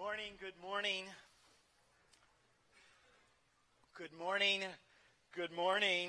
morning, 0.00 0.32
good 0.40 0.54
morning. 0.62 1.04
Good 3.98 4.18
morning, 4.18 4.62
good 5.36 5.54
morning. 5.54 6.08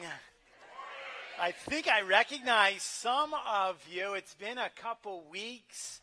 I 1.37 1.51
think 1.51 1.89
I 1.89 1.99
recognize 2.03 2.83
some 2.83 3.33
of 3.45 3.75
you. 3.91 4.13
It's 4.13 4.33
been 4.35 4.57
a 4.57 4.69
couple 4.81 5.25
weeks. 5.29 5.99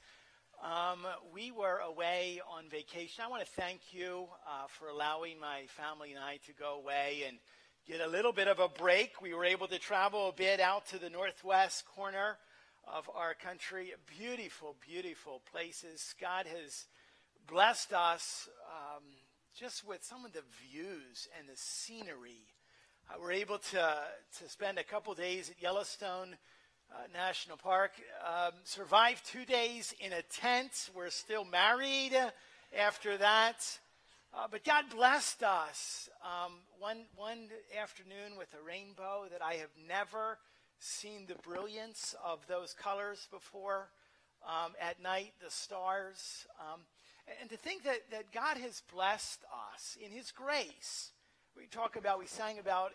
Um, 0.63 0.99
we 1.33 1.51
were 1.51 1.79
away 1.79 2.43
on 2.55 2.69
vacation. 2.69 3.25
I 3.25 3.29
want 3.29 3.43
to 3.47 3.51
thank 3.53 3.81
you 3.93 4.27
uh, 4.47 4.67
for 4.69 4.89
allowing 4.89 5.41
my 5.41 5.63
family 5.69 6.13
and 6.13 6.23
I 6.23 6.41
to 6.47 6.53
go 6.53 6.75
away 6.75 7.23
and 7.27 7.39
get 7.87 8.07
a 8.07 8.11
little 8.11 8.33
bit 8.33 8.49
of 8.49 8.59
a 8.59 8.69
break. 8.69 9.23
We 9.23 9.33
were 9.33 9.47
able 9.47 9.67
to 9.67 9.79
travel 9.79 10.29
a 10.29 10.33
bit 10.33 10.61
out 10.61 10.87
to 10.89 10.99
the 10.99 11.09
northwest 11.09 11.87
corner 11.87 12.37
of 12.87 13.09
our 13.15 13.33
country. 13.33 13.95
Beautiful, 14.19 14.77
beautiful 14.87 15.41
places. 15.51 16.15
God 16.21 16.45
has 16.45 16.85
blessed 17.49 17.95
us 17.95 18.49
um, 18.69 19.03
just 19.59 19.87
with 19.87 20.05
some 20.05 20.25
of 20.27 20.33
the 20.33 20.43
views 20.71 21.29
and 21.39 21.49
the 21.49 21.57
scenery. 21.57 22.45
Uh, 23.09 23.15
we're 23.21 23.33
able 23.33 23.59
to, 23.59 23.95
to 24.39 24.49
spend 24.49 24.79
a 24.79 24.85
couple 24.85 25.15
days 25.15 25.49
at 25.49 25.61
Yellowstone 25.61 26.37
uh, 26.93 26.97
National 27.13 27.57
Park, 27.57 27.93
um, 28.27 28.53
survived 28.65 29.25
two 29.25 29.47
days 29.47 29.95
in 29.99 30.13
a 30.13 30.23
tent. 30.23 30.91
We're 30.95 31.09
still 31.09 31.45
married 31.45 32.13
after 32.79 33.17
that. 33.17 33.79
Uh, 34.35 34.47
but 34.51 34.63
God 34.63 34.85
blessed 34.95 35.43
us 35.43 36.11
um, 36.23 36.53
one, 36.79 37.05
one 37.17 37.49
afternoon 37.81 38.37
with 38.37 38.49
a 38.53 38.63
rainbow 38.63 39.25
that 39.33 39.43
I 39.43 39.55
have 39.55 39.71
never 39.89 40.39
seen 40.79 41.25
the 41.27 41.35
brilliance 41.37 42.15
of 42.23 42.47
those 42.47 42.75
colors 42.75 43.27
before. 43.31 43.89
Um, 44.47 44.73
at 44.81 45.03
night, 45.03 45.33
the 45.43 45.51
stars. 45.51 46.47
Um, 46.61 46.81
and 47.41 47.51
to 47.51 47.57
think 47.57 47.85
that, 47.85 48.11
that 48.11 48.33
God 48.33 48.57
has 48.59 48.83
blessed 48.93 49.41
us 49.75 49.97
in 50.05 50.11
His 50.11 50.31
grace. 50.31 51.13
We 51.57 51.67
talk 51.67 51.97
about, 51.97 52.19
we 52.19 52.27
sang 52.27 52.59
about, 52.59 52.93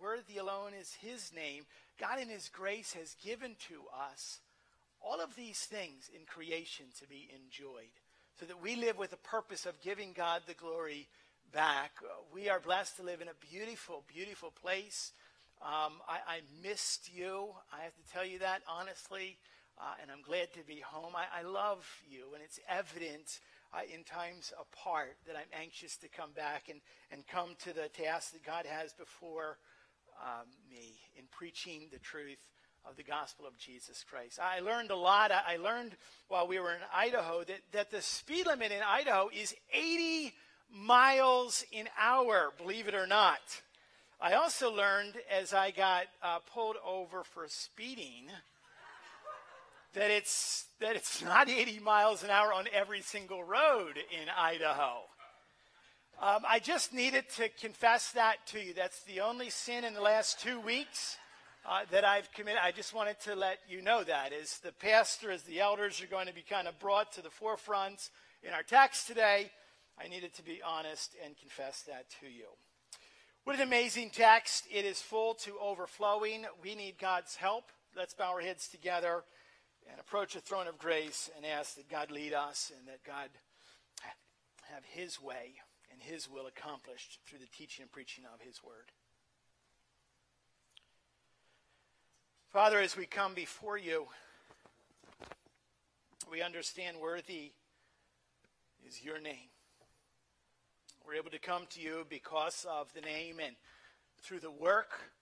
worthy 0.00 0.38
alone 0.38 0.72
is 0.78 0.92
His 0.94 1.32
name. 1.34 1.64
God 1.98 2.20
in 2.20 2.28
His 2.28 2.48
grace 2.48 2.92
has 2.92 3.16
given 3.24 3.56
to 3.68 3.82
us 4.12 4.40
all 5.00 5.20
of 5.20 5.36
these 5.36 5.60
things 5.60 6.10
in 6.14 6.22
creation 6.26 6.86
to 7.00 7.08
be 7.08 7.28
enjoyed 7.34 7.92
so 8.38 8.46
that 8.46 8.62
we 8.62 8.76
live 8.76 8.98
with 8.98 9.10
the 9.10 9.16
purpose 9.16 9.66
of 9.66 9.80
giving 9.80 10.12
God 10.12 10.42
the 10.46 10.54
glory 10.54 11.08
back. 11.52 11.92
We 12.32 12.48
are 12.48 12.60
blessed 12.60 12.96
to 12.96 13.02
live 13.02 13.20
in 13.20 13.28
a 13.28 13.50
beautiful, 13.50 14.04
beautiful 14.12 14.50
place. 14.50 15.12
Um, 15.62 15.94
I, 16.06 16.18
I, 16.26 16.40
missed 16.62 17.10
you. 17.14 17.48
I 17.72 17.82
have 17.82 17.94
to 17.94 18.12
tell 18.12 18.26
you 18.26 18.40
that 18.40 18.60
honestly. 18.68 19.38
Uh, 19.78 19.94
and 20.00 20.10
I'm 20.10 20.22
glad 20.22 20.52
to 20.54 20.64
be 20.66 20.80
home. 20.80 21.12
I, 21.14 21.40
I 21.40 21.42
love 21.42 21.86
you, 22.08 22.32
and 22.34 22.42
it's 22.42 22.58
evident 22.68 23.40
uh, 23.74 23.80
in 23.92 24.04
times 24.04 24.52
apart 24.58 25.16
that 25.26 25.36
I'm 25.36 25.60
anxious 25.60 25.96
to 25.98 26.08
come 26.08 26.32
back 26.32 26.68
and, 26.70 26.80
and 27.10 27.26
come 27.26 27.56
to 27.64 27.74
the 27.74 27.88
task 27.88 28.32
that 28.32 28.44
God 28.44 28.64
has 28.64 28.94
before 28.94 29.58
um, 30.22 30.46
me 30.70 30.94
in 31.16 31.24
preaching 31.30 31.88
the 31.92 31.98
truth 31.98 32.38
of 32.88 32.96
the 32.96 33.02
gospel 33.02 33.46
of 33.46 33.58
Jesus 33.58 34.04
Christ. 34.08 34.38
I 34.40 34.60
learned 34.60 34.90
a 34.90 34.96
lot. 34.96 35.30
I 35.30 35.56
learned 35.56 35.96
while 36.28 36.46
we 36.46 36.58
were 36.58 36.72
in 36.72 36.80
Idaho 36.94 37.44
that, 37.44 37.60
that 37.72 37.90
the 37.90 38.00
speed 38.00 38.46
limit 38.46 38.72
in 38.72 38.80
Idaho 38.82 39.28
is 39.34 39.54
80 39.72 40.32
miles 40.70 41.64
an 41.76 41.88
hour, 41.98 42.52
believe 42.56 42.88
it 42.88 42.94
or 42.94 43.06
not. 43.06 43.40
I 44.20 44.34
also 44.34 44.72
learned 44.72 45.14
as 45.30 45.52
I 45.52 45.70
got 45.70 46.04
uh, 46.22 46.38
pulled 46.52 46.76
over 46.86 47.24
for 47.24 47.46
speeding 47.48 48.28
that 49.96 50.10
it's, 50.10 50.66
that 50.80 50.94
it's 50.94 51.22
not 51.24 51.48
80 51.48 51.80
miles 51.80 52.22
an 52.22 52.30
hour 52.30 52.52
on 52.52 52.66
every 52.72 53.00
single 53.00 53.42
road 53.42 53.96
in 53.96 54.28
Idaho. 54.38 55.00
Um, 56.20 56.42
I 56.48 56.60
just 56.60 56.94
needed 56.94 57.24
to 57.36 57.48
confess 57.60 58.12
that 58.12 58.46
to 58.48 58.60
you. 58.60 58.72
That's 58.72 59.02
the 59.02 59.20
only 59.20 59.50
sin 59.50 59.84
in 59.84 59.94
the 59.94 60.00
last 60.00 60.40
two 60.40 60.60
weeks 60.60 61.16
uh, 61.68 61.80
that 61.90 62.04
I've 62.04 62.30
committed. 62.32 62.60
I 62.62 62.72
just 62.72 62.94
wanted 62.94 63.20
to 63.20 63.34
let 63.34 63.58
you 63.68 63.82
know 63.82 64.04
that. 64.04 64.32
As 64.32 64.58
the 64.58 64.72
pastor, 64.72 65.30
as 65.30 65.42
the 65.42 65.60
elders 65.60 66.00
are 66.02 66.06
going 66.06 66.26
to 66.26 66.34
be 66.34 66.44
kind 66.48 66.68
of 66.68 66.78
brought 66.78 67.12
to 67.12 67.22
the 67.22 67.30
forefront 67.30 68.10
in 68.42 68.52
our 68.54 68.62
text 68.62 69.06
today, 69.06 69.50
I 70.02 70.08
needed 70.08 70.34
to 70.34 70.42
be 70.42 70.60
honest 70.66 71.14
and 71.24 71.36
confess 71.38 71.82
that 71.82 72.06
to 72.20 72.26
you. 72.26 72.46
What 73.44 73.56
an 73.56 73.62
amazing 73.62 74.10
text. 74.10 74.64
It 74.70 74.84
is 74.84 75.00
full 75.00 75.34
to 75.34 75.58
overflowing. 75.60 76.44
We 76.62 76.74
need 76.74 76.98
God's 76.98 77.36
help. 77.36 77.64
Let's 77.94 78.14
bow 78.14 78.32
our 78.32 78.40
heads 78.40 78.68
together 78.68 79.22
and 79.90 80.00
approach 80.00 80.34
the 80.34 80.40
throne 80.40 80.66
of 80.66 80.78
grace 80.78 81.30
and 81.36 81.44
ask 81.44 81.76
that 81.76 81.88
God 81.88 82.10
lead 82.10 82.32
us 82.32 82.72
and 82.76 82.86
that 82.88 83.04
God 83.04 83.28
have 84.72 84.84
His 84.84 85.20
way 85.20 85.54
and 85.92 86.00
His 86.02 86.28
will 86.30 86.46
accomplished 86.46 87.20
through 87.26 87.38
the 87.38 87.46
teaching 87.56 87.82
and 87.82 87.92
preaching 87.92 88.24
of 88.32 88.40
His 88.40 88.62
Word. 88.62 88.90
Father, 92.52 92.80
as 92.80 92.96
we 92.96 93.06
come 93.06 93.34
before 93.34 93.76
you, 93.76 94.06
we 96.30 96.42
understand 96.42 96.98
worthy 97.00 97.52
is 98.86 99.04
your 99.04 99.20
name. 99.20 99.50
We're 101.06 101.14
able 101.14 101.30
to 101.30 101.38
come 101.38 101.62
to 101.70 101.80
you 101.80 102.06
because 102.08 102.66
of 102.68 102.92
the 102.92 103.00
name 103.00 103.36
and 103.44 103.54
through 104.22 104.40
the 104.40 104.50
work, 104.50 105.12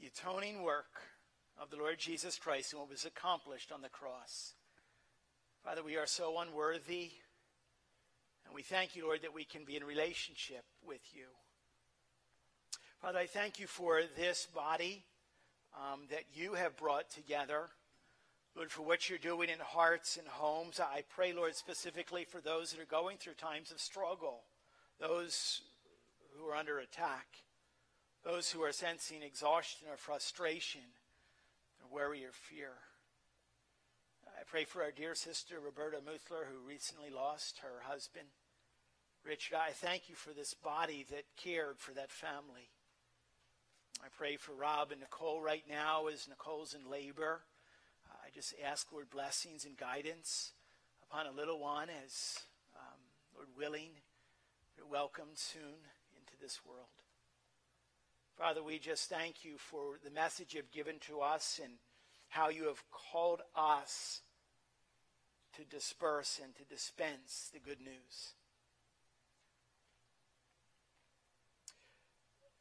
the 0.00 0.06
atoning 0.06 0.62
work 0.62 1.02
of 1.60 1.70
the 1.70 1.76
Lord 1.76 1.98
Jesus 1.98 2.38
Christ 2.38 2.72
and 2.72 2.80
what 2.80 2.90
was 2.90 3.04
accomplished 3.04 3.72
on 3.72 3.82
the 3.82 3.88
cross. 3.88 4.54
Father, 5.64 5.82
we 5.82 5.96
are 5.96 6.06
so 6.06 6.38
unworthy, 6.40 7.10
and 8.44 8.54
we 8.54 8.62
thank 8.62 8.96
you, 8.96 9.04
Lord, 9.04 9.22
that 9.22 9.34
we 9.34 9.44
can 9.44 9.64
be 9.64 9.76
in 9.76 9.84
relationship 9.84 10.64
with 10.84 11.02
you. 11.14 11.26
Father, 13.00 13.20
I 13.20 13.26
thank 13.26 13.60
you 13.60 13.66
for 13.66 14.00
this 14.16 14.46
body 14.54 15.04
um, 15.76 16.00
that 16.10 16.24
you 16.34 16.54
have 16.54 16.76
brought 16.76 17.10
together. 17.10 17.68
Lord, 18.54 18.70
for 18.70 18.82
what 18.82 19.08
you're 19.08 19.18
doing 19.18 19.48
in 19.48 19.58
hearts 19.60 20.18
and 20.18 20.28
homes. 20.28 20.78
I 20.78 21.04
pray, 21.08 21.32
Lord, 21.32 21.54
specifically 21.54 22.24
for 22.24 22.40
those 22.40 22.70
that 22.70 22.80
are 22.80 22.86
going 22.86 23.16
through 23.16 23.34
times 23.34 23.70
of 23.70 23.80
struggle, 23.80 24.42
those 25.00 25.62
who 26.36 26.46
are 26.46 26.56
under 26.56 26.78
attack, 26.78 27.26
those 28.24 28.50
who 28.50 28.62
are 28.62 28.72
sensing 28.72 29.22
exhaustion 29.22 29.88
or 29.90 29.96
frustration 29.96 30.82
worry 31.92 32.24
or 32.24 32.32
fear. 32.32 32.70
I 34.26 34.44
pray 34.46 34.64
for 34.64 34.82
our 34.82 34.90
dear 34.90 35.14
sister 35.14 35.56
Roberta 35.60 35.98
Muthler, 35.98 36.46
who 36.50 36.66
recently 36.66 37.10
lost 37.10 37.58
her 37.58 37.82
husband. 37.84 38.26
Richard, 39.24 39.56
I 39.56 39.70
thank 39.70 40.08
you 40.08 40.14
for 40.14 40.32
this 40.32 40.54
body 40.54 41.04
that 41.10 41.24
cared 41.36 41.78
for 41.78 41.92
that 41.92 42.10
family. 42.10 42.70
I 44.02 44.08
pray 44.16 44.36
for 44.36 44.52
Rob 44.52 44.90
and 44.90 45.00
Nicole 45.00 45.40
right 45.40 45.64
now 45.68 46.06
as 46.06 46.26
Nicole's 46.28 46.74
in 46.74 46.90
labor. 46.90 47.42
I 48.10 48.30
just 48.34 48.54
ask, 48.64 48.90
Lord, 48.90 49.10
blessings 49.10 49.64
and 49.64 49.76
guidance 49.76 50.52
upon 51.08 51.26
a 51.26 51.32
little 51.36 51.60
one 51.60 51.88
as, 52.04 52.40
um, 52.74 52.98
Lord 53.34 53.48
willing, 53.56 53.90
you're 54.76 54.86
welcomed 54.86 55.36
soon 55.36 55.86
into 56.16 56.40
this 56.40 56.60
world. 56.64 56.88
Father, 58.38 58.62
we 58.62 58.78
just 58.78 59.08
thank 59.08 59.44
you 59.44 59.58
for 59.58 59.98
the 60.02 60.10
message 60.10 60.54
you've 60.54 60.70
given 60.72 60.98
to 61.00 61.20
us 61.20 61.60
and 61.62 61.74
how 62.28 62.48
you 62.48 62.64
have 62.64 62.82
called 62.90 63.42
us 63.54 64.20
to 65.54 65.64
disperse 65.64 66.40
and 66.42 66.54
to 66.56 66.64
dispense 66.64 67.50
the 67.52 67.60
good 67.60 67.80
news. 67.80 68.34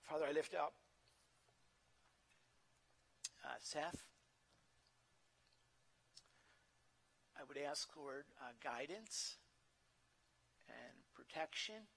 Father, 0.04 0.26
I 0.28 0.34
lift 0.34 0.54
up 0.54 0.74
uh, 3.46 3.56
Seth. 3.62 4.04
I 7.40 7.44
would 7.48 7.58
ask, 7.58 7.90
Lord, 7.96 8.26
uh, 8.42 8.52
guidance 8.62 9.38
and 10.68 10.98
protection 11.16 11.88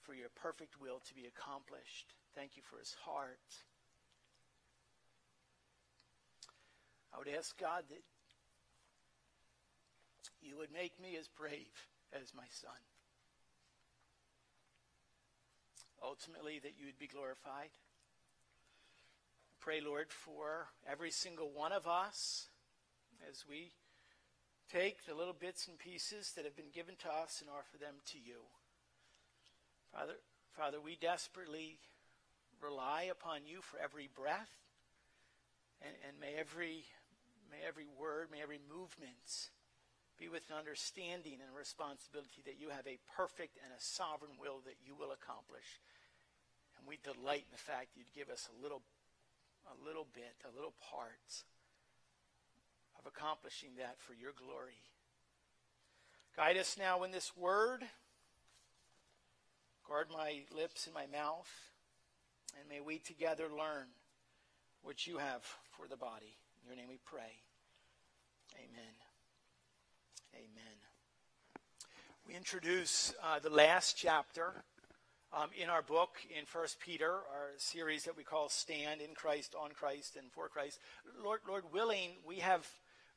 for 0.00 0.14
your 0.14 0.30
perfect 0.34 0.80
will 0.80 1.00
to 1.06 1.14
be 1.14 1.26
accomplished. 1.26 2.14
Thank 2.34 2.56
you 2.56 2.62
for 2.62 2.78
his 2.78 2.94
heart. 3.04 3.38
I 7.12 7.18
would 7.18 7.28
ask 7.28 7.58
God 7.58 7.84
that 7.88 8.02
you 10.40 10.56
would 10.56 10.72
make 10.72 11.00
me 11.00 11.16
as 11.18 11.28
brave 11.28 11.88
as 12.12 12.32
my 12.34 12.46
son. 12.50 12.70
Ultimately, 16.02 16.58
that 16.62 16.78
you 16.78 16.86
would 16.86 16.98
be 16.98 17.06
glorified. 17.06 17.70
Pray, 19.60 19.80
Lord, 19.80 20.06
for 20.08 20.68
every 20.90 21.10
single 21.10 21.50
one 21.50 21.72
of 21.72 21.86
us 21.86 22.48
as 23.28 23.44
we 23.46 23.72
take 24.72 25.04
the 25.04 25.14
little 25.14 25.34
bits 25.38 25.68
and 25.68 25.78
pieces 25.78 26.32
that 26.34 26.44
have 26.44 26.56
been 26.56 26.72
given 26.72 26.94
to 27.00 27.08
us 27.08 27.42
and 27.42 27.50
offer 27.50 27.76
them 27.78 27.96
to 28.06 28.18
you. 28.18 28.40
Father, 29.92 30.14
Father, 30.56 30.80
we 30.80 30.96
desperately 30.96 31.78
rely 32.62 33.08
upon 33.10 33.46
you 33.46 33.60
for 33.62 33.78
every 33.78 34.08
breath, 34.08 34.50
and, 35.82 35.92
and 36.06 36.20
may 36.20 36.38
every 36.38 36.84
may 37.50 37.66
every 37.66 37.86
word, 37.98 38.30
may 38.30 38.40
every 38.40 38.60
movement 38.70 39.50
be 40.20 40.28
with 40.28 40.46
an 40.52 40.56
understanding 40.60 41.40
and 41.42 41.50
responsibility 41.56 42.44
that 42.44 42.60
you 42.60 42.68
have 42.68 42.86
a 42.86 43.00
perfect 43.16 43.58
and 43.64 43.72
a 43.72 43.80
sovereign 43.80 44.36
will 44.38 44.60
that 44.68 44.78
you 44.84 44.94
will 44.94 45.10
accomplish. 45.10 45.80
And 46.78 46.86
we 46.86 47.00
delight 47.02 47.48
in 47.48 47.56
the 47.56 47.58
fact 47.58 47.90
that 47.90 47.98
you'd 47.98 48.14
give 48.14 48.28
us 48.28 48.46
a 48.52 48.62
little, 48.62 48.82
a 49.66 49.76
little 49.80 50.06
bit, 50.12 50.36
a 50.44 50.54
little 50.54 50.76
part 50.78 51.44
of 53.00 53.08
accomplishing 53.08 53.80
that 53.80 53.96
for 53.98 54.12
your 54.14 54.32
glory. 54.36 54.84
Guide 56.36 56.56
us 56.56 56.76
now 56.78 57.02
in 57.02 57.10
this 57.10 57.32
word. 57.36 57.84
Guard 59.88 60.08
my 60.12 60.44
lips 60.54 60.86
and 60.86 60.94
my 60.94 61.06
mouth. 61.06 61.69
And 62.58 62.68
may 62.68 62.80
we 62.80 62.98
together 62.98 63.44
learn 63.44 63.86
what 64.82 65.06
you 65.06 65.18
have 65.18 65.42
for 65.70 65.86
the 65.88 65.96
body. 65.96 66.36
In 66.62 66.68
your 66.68 66.76
name 66.76 66.88
we 66.88 66.98
pray. 67.04 67.42
Amen. 68.56 68.94
Amen. 70.34 70.76
We 72.26 72.34
introduce 72.34 73.14
uh, 73.22 73.38
the 73.38 73.50
last 73.50 73.96
chapter 73.96 74.64
um, 75.32 75.50
in 75.60 75.68
our 75.68 75.82
book 75.82 76.16
in 76.36 76.44
First 76.44 76.80
Peter, 76.80 77.10
our 77.10 77.50
series 77.56 78.04
that 78.04 78.16
we 78.16 78.24
call 78.24 78.48
"Stand 78.48 79.00
in 79.00 79.14
Christ, 79.14 79.54
on 79.60 79.70
Christ, 79.70 80.16
and 80.16 80.30
for 80.32 80.48
Christ." 80.48 80.80
Lord, 81.22 81.40
Lord 81.48 81.64
willing, 81.72 82.10
we 82.26 82.36
have 82.36 82.68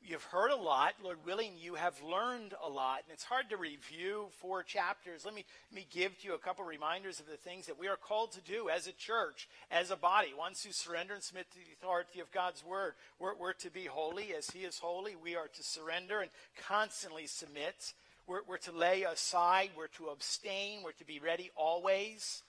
you've 0.04 0.24
heard 0.24 0.50
a 0.50 0.56
lot. 0.56 0.94
Lord 1.02 1.18
willing, 1.24 1.52
you 1.58 1.74
have 1.74 1.94
learned 2.02 2.54
a 2.64 2.68
lot. 2.68 3.00
And 3.04 3.12
it's 3.12 3.24
hard 3.24 3.48
to 3.50 3.56
review 3.56 4.26
four 4.40 4.62
chapters. 4.62 5.24
Let 5.24 5.34
me, 5.34 5.44
let 5.70 5.76
me 5.76 5.86
give 5.90 6.18
to 6.20 6.28
you 6.28 6.34
a 6.34 6.38
couple 6.38 6.64
reminders 6.64 7.20
of 7.20 7.26
the 7.26 7.36
things 7.36 7.66
that 7.66 7.78
we 7.78 7.88
are 7.88 7.96
called 7.96 8.32
to 8.32 8.40
do 8.40 8.68
as 8.68 8.86
a 8.86 8.92
church, 8.92 9.48
as 9.70 9.90
a 9.90 9.96
body. 9.96 10.34
ones 10.36 10.62
who 10.62 10.72
surrender 10.72 11.14
and 11.14 11.22
submit 11.22 11.50
to 11.50 11.56
the 11.56 11.72
authority 11.72 12.20
of 12.20 12.30
God's 12.32 12.64
word. 12.64 12.94
We're, 13.18 13.34
we're 13.34 13.52
to 13.54 13.70
be 13.70 13.84
holy 13.84 14.34
as 14.34 14.50
he 14.50 14.60
is 14.60 14.78
holy. 14.78 15.16
We 15.16 15.36
are 15.36 15.48
to 15.48 15.62
surrender 15.62 16.20
and 16.20 16.30
constantly 16.68 17.26
submit. 17.26 17.94
We're, 18.26 18.42
we're 18.46 18.58
to 18.58 18.72
lay 18.72 19.02
aside. 19.02 19.70
We're 19.76 19.88
to 19.98 20.08
abstain. 20.08 20.82
We're 20.82 20.92
to 20.92 21.06
be 21.06 21.18
ready 21.18 21.50
always 21.56 22.42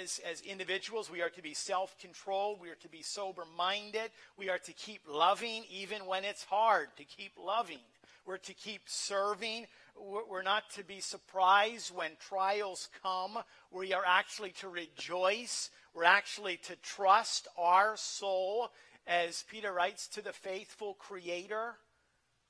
as, 0.00 0.20
as 0.28 0.40
individuals, 0.40 1.10
we 1.10 1.22
are 1.22 1.30
to 1.30 1.42
be 1.42 1.54
self 1.54 1.96
controlled. 1.98 2.60
We 2.60 2.70
are 2.70 2.76
to 2.76 2.88
be 2.88 3.02
sober 3.02 3.44
minded. 3.56 4.10
We 4.36 4.50
are 4.50 4.58
to 4.58 4.72
keep 4.72 5.02
loving 5.08 5.64
even 5.70 6.06
when 6.06 6.24
it's 6.24 6.44
hard, 6.44 6.88
to 6.96 7.04
keep 7.04 7.32
loving. 7.38 7.78
We're 8.26 8.38
to 8.38 8.54
keep 8.54 8.82
serving. 8.86 9.66
We're 9.96 10.42
not 10.42 10.68
to 10.70 10.84
be 10.84 11.00
surprised 11.00 11.94
when 11.94 12.10
trials 12.18 12.88
come. 13.02 13.38
We 13.70 13.92
are 13.92 14.04
actually 14.06 14.50
to 14.60 14.68
rejoice. 14.68 15.70
We're 15.94 16.04
actually 16.04 16.58
to 16.58 16.76
trust 16.76 17.48
our 17.58 17.96
soul, 17.96 18.70
as 19.06 19.44
Peter 19.50 19.72
writes 19.72 20.06
to 20.08 20.22
the 20.22 20.32
faithful 20.32 20.94
Creator. 20.94 21.74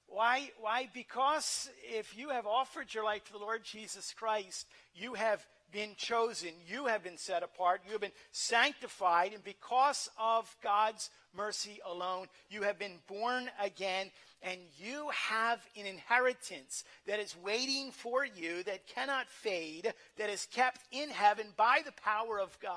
Why? 0.06 0.50
Why? 0.61 0.88
Because 0.93 1.70
if 1.82 2.16
you 2.16 2.31
have 2.31 2.46
offered 2.46 2.93
your 2.93 3.05
life 3.05 3.25
to 3.26 3.32
the 3.32 3.38
Lord 3.38 3.62
Jesus 3.64 4.12
Christ, 4.12 4.66
you 4.94 5.14
have 5.14 5.46
been 5.72 5.94
chosen. 5.96 6.50
You 6.67 6.87
have 6.87 7.02
been 7.02 7.17
set 7.17 7.43
apart. 7.43 7.82
You 7.87 7.93
have 7.93 8.00
been 8.00 8.11
sanctified. 8.32 9.32
And 9.32 9.44
because 9.44 10.08
of 10.19 10.55
God's 10.62 11.11
mercy 11.37 11.81
alone, 11.88 12.26
you 12.49 12.62
have 12.62 12.78
been 12.78 12.99
born 13.06 13.50
again. 13.62 14.11
And 14.43 14.58
you 14.78 15.11
have 15.14 15.61
an 15.78 15.87
inheritance 15.87 16.84
that 17.06 17.20
is 17.20 17.37
waiting 17.44 17.90
for 17.93 18.25
you, 18.25 18.62
that 18.64 18.87
cannot 18.87 19.28
fade, 19.28 19.93
that 20.17 20.31
is 20.31 20.46
kept 20.50 20.81
in 20.90 21.11
heaven 21.11 21.46
by 21.56 21.81
the 21.84 21.93
power 21.93 22.40
of 22.40 22.58
God. 22.61 22.73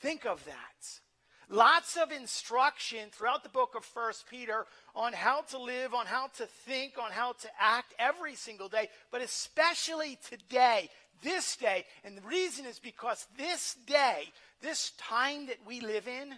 Think 0.00 0.26
of 0.26 0.44
that. 0.44 1.00
Lots 1.48 1.96
of 1.96 2.10
instruction 2.10 3.08
throughout 3.12 3.44
the 3.44 3.48
book 3.48 3.74
of 3.76 3.84
First 3.84 4.28
Peter 4.28 4.66
on 4.96 5.12
how 5.12 5.42
to 5.42 5.58
live, 5.58 5.94
on 5.94 6.06
how 6.06 6.26
to 6.38 6.46
think, 6.46 6.94
on 6.98 7.12
how 7.12 7.34
to 7.34 7.48
act 7.60 7.94
every 8.00 8.34
single 8.34 8.68
day, 8.68 8.88
but 9.12 9.22
especially 9.22 10.18
today 10.28 10.90
this 11.22 11.56
day. 11.56 11.84
And 12.04 12.16
the 12.16 12.26
reason 12.26 12.66
is 12.66 12.78
because 12.78 13.26
this 13.38 13.76
day, 13.86 14.24
this 14.62 14.92
time 14.98 15.46
that 15.46 15.58
we 15.66 15.80
live 15.80 16.08
in, 16.08 16.34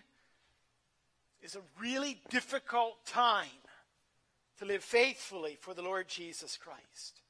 is 1.42 1.56
a 1.56 1.80
really 1.80 2.20
difficult 2.30 3.04
time 3.06 3.46
to 4.58 4.64
live 4.64 4.82
faithfully 4.82 5.56
for 5.60 5.74
the 5.74 5.82
Lord 5.82 6.08
Jesus 6.08 6.56
Christ. 6.56 7.20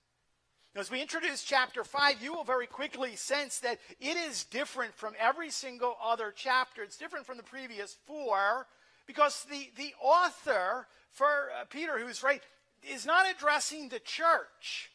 Now, 0.75 0.81
as 0.81 0.91
we 0.91 1.01
introduce 1.01 1.43
chapter 1.43 1.85
5, 1.85 2.23
you 2.23 2.33
will 2.33 2.45
very 2.45 2.67
quickly 2.67 3.17
sense 3.17 3.59
that 3.61 3.79
it 4.01 4.17
is 4.17 4.45
different 4.45 4.95
from 4.95 5.15
every 5.19 5.51
single 5.51 5.97
other 6.03 6.33
chapter. 6.35 6.83
It's 6.83 6.97
different 6.97 7.27
from 7.27 7.37
the 7.37 7.43
previous 7.43 7.97
four 8.07 8.67
because 9.07 9.45
the, 9.51 9.71
the 9.77 9.93
author, 10.01 10.87
for 11.11 11.51
uh, 11.59 11.65
Peter, 11.69 11.99
who's 11.99 12.23
right, 12.23 12.43
is 12.89 13.07
not 13.07 13.27
addressing 13.29 13.89
the 13.89 13.99
church 13.99 14.91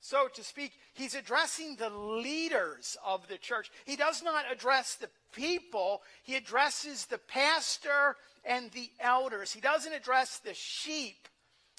so 0.00 0.28
to 0.34 0.44
speak, 0.44 0.72
he's 0.94 1.14
addressing 1.14 1.76
the 1.76 1.90
leaders 1.90 2.96
of 3.04 3.26
the 3.28 3.38
church. 3.38 3.70
He 3.84 3.96
does 3.96 4.22
not 4.22 4.44
address 4.50 4.94
the 4.94 5.08
people, 5.32 6.02
he 6.22 6.36
addresses 6.36 7.06
the 7.06 7.18
pastor 7.18 8.16
and 8.44 8.70
the 8.72 8.90
elders. 9.00 9.52
He 9.52 9.60
doesn't 9.60 9.92
address 9.92 10.38
the 10.38 10.54
sheep, 10.54 11.28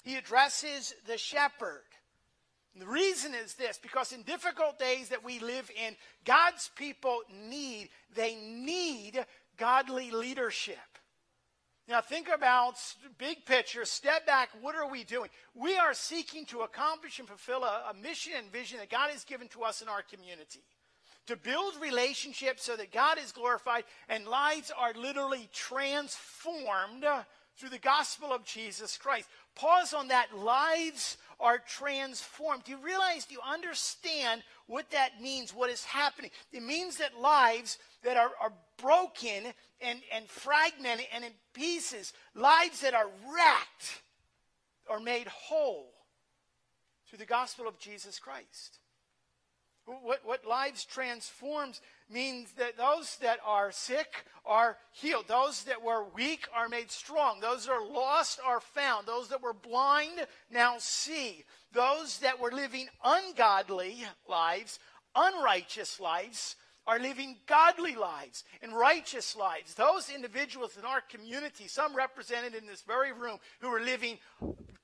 he 0.04 0.16
addresses 0.16 0.94
the 1.06 1.18
shepherd. 1.18 1.82
The 2.78 2.86
reason 2.86 3.34
is 3.34 3.54
this 3.54 3.78
because 3.82 4.12
in 4.12 4.22
difficult 4.22 4.78
days 4.78 5.08
that 5.08 5.24
we 5.24 5.40
live 5.40 5.70
in, 5.70 5.96
God's 6.24 6.70
people 6.76 7.20
need, 7.48 7.88
they 8.14 8.36
need 8.36 9.24
godly 9.56 10.10
leadership. 10.10 10.76
Now, 11.88 12.02
think 12.02 12.28
about 12.28 12.74
big 13.16 13.46
picture, 13.46 13.86
step 13.86 14.26
back. 14.26 14.50
What 14.60 14.74
are 14.74 14.90
we 14.90 15.04
doing? 15.04 15.30
We 15.54 15.78
are 15.78 15.94
seeking 15.94 16.44
to 16.46 16.60
accomplish 16.60 17.18
and 17.18 17.26
fulfill 17.26 17.64
a, 17.64 17.90
a, 17.90 17.94
mission 17.94 18.34
and 18.36 18.52
vision 18.52 18.78
that 18.78 18.90
God 18.90 19.10
has 19.10 19.24
given 19.24 19.48
to 19.48 19.62
us 19.62 19.80
in 19.80 19.88
our 19.88 20.02
community. 20.02 20.60
To 21.28 21.36
build 21.36 21.74
relationships 21.80 22.64
so 22.64 22.76
that 22.76 22.92
God 22.92 23.18
is 23.18 23.32
glorified 23.32 23.84
and 24.10 24.26
lives 24.26 24.70
are 24.76 24.92
literally 24.92 25.48
transformed 25.52 27.04
through 27.58 27.70
the 27.70 27.78
gospel 27.78 28.32
of 28.32 28.44
Jesus 28.44 28.96
Christ. 28.96 29.28
Pause 29.54 29.94
on 29.94 30.08
that. 30.08 30.36
Lives 30.36 31.16
are 31.40 31.58
transformed. 31.58 32.64
Do 32.64 32.72
you 32.72 32.78
realize, 32.78 33.24
do 33.24 33.34
you 33.34 33.40
understand 33.46 34.42
what 34.66 34.90
that 34.90 35.20
means, 35.20 35.54
what 35.54 35.70
is 35.70 35.84
happening? 35.84 36.30
It 36.52 36.62
means 36.62 36.98
that 36.98 37.18
lives 37.18 37.78
that 38.04 38.16
are, 38.16 38.30
are 38.40 38.52
broken 38.80 39.52
and, 39.80 40.00
and 40.12 40.28
fragmented 40.28 41.06
and 41.12 41.24
in 41.24 41.32
pieces, 41.52 42.12
lives 42.34 42.80
that 42.80 42.94
are 42.94 43.08
wrecked, 43.32 44.02
are 44.88 45.00
made 45.00 45.26
whole 45.26 45.92
through 47.08 47.18
the 47.18 47.26
gospel 47.26 47.66
of 47.66 47.78
Jesus 47.78 48.18
Christ. 48.18 48.77
What, 50.02 50.20
what 50.24 50.44
lives 50.46 50.84
transforms 50.84 51.80
means 52.10 52.52
that 52.52 52.76
those 52.76 53.16
that 53.22 53.38
are 53.44 53.72
sick 53.72 54.24
are 54.44 54.76
healed. 54.92 55.28
Those 55.28 55.64
that 55.64 55.82
were 55.82 56.04
weak 56.14 56.46
are 56.54 56.68
made 56.68 56.90
strong. 56.90 57.40
Those 57.40 57.66
that 57.66 57.72
are 57.72 57.86
lost 57.86 58.38
are 58.44 58.60
found. 58.60 59.06
Those 59.06 59.28
that 59.28 59.42
were 59.42 59.54
blind 59.54 60.26
now 60.50 60.76
see. 60.78 61.44
Those 61.72 62.18
that 62.18 62.38
were 62.38 62.52
living 62.52 62.88
ungodly 63.02 64.04
lives, 64.28 64.78
unrighteous 65.14 66.00
lives, 66.00 66.56
are 66.88 66.98
living 66.98 67.36
godly 67.46 67.94
lives 67.94 68.44
and 68.62 68.72
righteous 68.72 69.36
lives. 69.36 69.74
Those 69.74 70.08
individuals 70.08 70.78
in 70.78 70.86
our 70.86 71.02
community, 71.02 71.68
some 71.68 71.94
represented 71.94 72.54
in 72.54 72.66
this 72.66 72.80
very 72.80 73.12
room, 73.12 73.38
who 73.60 73.68
are 73.68 73.80
living 73.80 74.18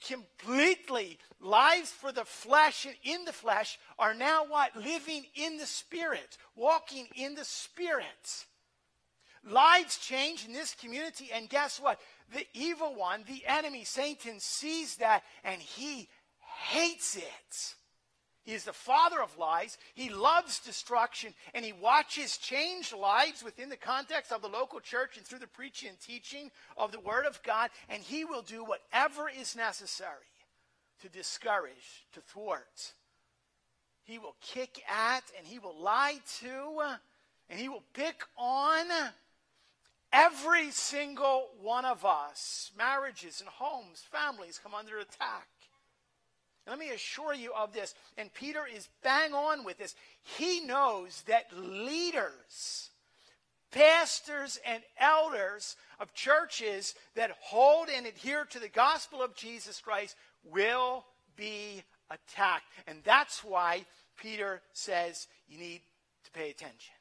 completely 0.07 1.19
lives 1.41 1.91
for 1.91 2.13
the 2.13 2.27
flesh 2.27 2.85
and 2.85 2.95
in 3.05 3.25
the 3.25 3.33
flesh, 3.33 3.79
are 3.99 4.13
now 4.13 4.45
what? 4.47 4.77
Living 4.77 5.25
in 5.35 5.57
the 5.57 5.67
Spirit, 5.67 6.37
walking 6.55 7.09
in 7.17 7.35
the 7.35 7.45
Spirit. 7.45 8.45
Lives 9.43 9.97
change 9.97 10.47
in 10.47 10.53
this 10.53 10.75
community, 10.75 11.31
and 11.33 11.49
guess 11.49 11.81
what? 11.81 11.99
The 12.35 12.47
evil 12.53 12.95
one, 12.95 13.25
the 13.27 13.45
enemy, 13.47 13.85
Satan, 13.85 14.41
sees 14.41 14.97
that 14.97 15.23
and 15.43 15.61
he 15.61 16.09
hates 16.39 17.17
it. 17.17 17.75
He 18.45 18.53
is 18.53 18.65
the 18.65 18.75
father 18.75 19.23
of 19.23 19.39
lies. 19.39 19.79
He 19.95 20.11
loves 20.11 20.61
destruction, 20.61 21.33
and 21.55 21.65
he 21.65 21.73
watches 21.73 22.37
change 22.37 22.93
lives 22.93 23.43
within 23.43 23.71
the 23.71 23.77
context 23.77 24.33
of 24.33 24.43
the 24.43 24.49
local 24.49 24.81
church 24.81 25.17
and 25.17 25.27
through 25.27 25.39
the 25.39 25.47
preaching 25.47 25.89
and 25.89 26.01
teaching 26.01 26.51
of 26.77 26.93
the 26.93 27.01
Word 27.01 27.25
of 27.25 27.43
God. 27.43 27.71
And 27.89 28.03
he 28.03 28.27
will 28.27 28.43
do 28.43 28.63
whatever 28.63 29.31
is 29.31 29.57
necessary 29.57 30.27
to 31.01 31.09
discourage, 31.09 32.05
to 32.13 32.21
thwart. 32.21 32.93
He 34.05 34.19
will 34.19 34.37
kick 34.43 34.83
at, 34.91 35.23
and 35.39 35.47
he 35.47 35.59
will 35.59 35.77
lie 35.81 36.19
to, 36.41 36.99
and 37.49 37.59
he 37.59 37.71
will 37.71 37.85
pick 37.95 38.23
on 38.37 38.87
every 40.13 40.71
single 40.71 41.49
one 41.63 41.87
of 41.87 42.05
us. 42.05 42.73
Marriages 42.77 43.41
and 43.41 43.49
homes, 43.49 44.05
families 44.13 44.61
come 44.63 44.75
under 44.75 44.99
attack. 44.99 45.49
Let 46.67 46.79
me 46.79 46.91
assure 46.91 47.35
you 47.35 47.53
of 47.53 47.73
this, 47.75 47.95
and 48.17 48.33
Peter 48.33 48.63
is 48.67 48.89
bang 49.03 49.35
on 49.35 49.65
with 49.65 49.79
this. 49.79 49.95
He 50.23 50.61
knows 50.61 51.23
that 51.27 51.47
leaders, 51.55 52.91
pastors, 53.71 54.59
and 54.67 54.83
elders 54.99 55.77
of 56.01 56.15
churches 56.15 56.95
that 57.17 57.37
hold 57.41 57.89
and 57.95 58.07
adhere 58.07 58.47
to 58.47 58.59
the 58.59 58.69
gospel 58.69 59.23
of 59.23 59.37
Jesus 59.37 59.81
Christ 59.81 60.17
will 60.43 61.05
be 61.37 61.83
attacked. 62.11 62.65
And 62.87 62.99
that's 63.05 63.45
why 63.45 63.85
Peter 64.17 64.63
says 64.73 65.27
you 65.49 65.59
need 65.59 65.83
to 66.25 66.31
pay 66.31 66.51
attention. 66.51 66.95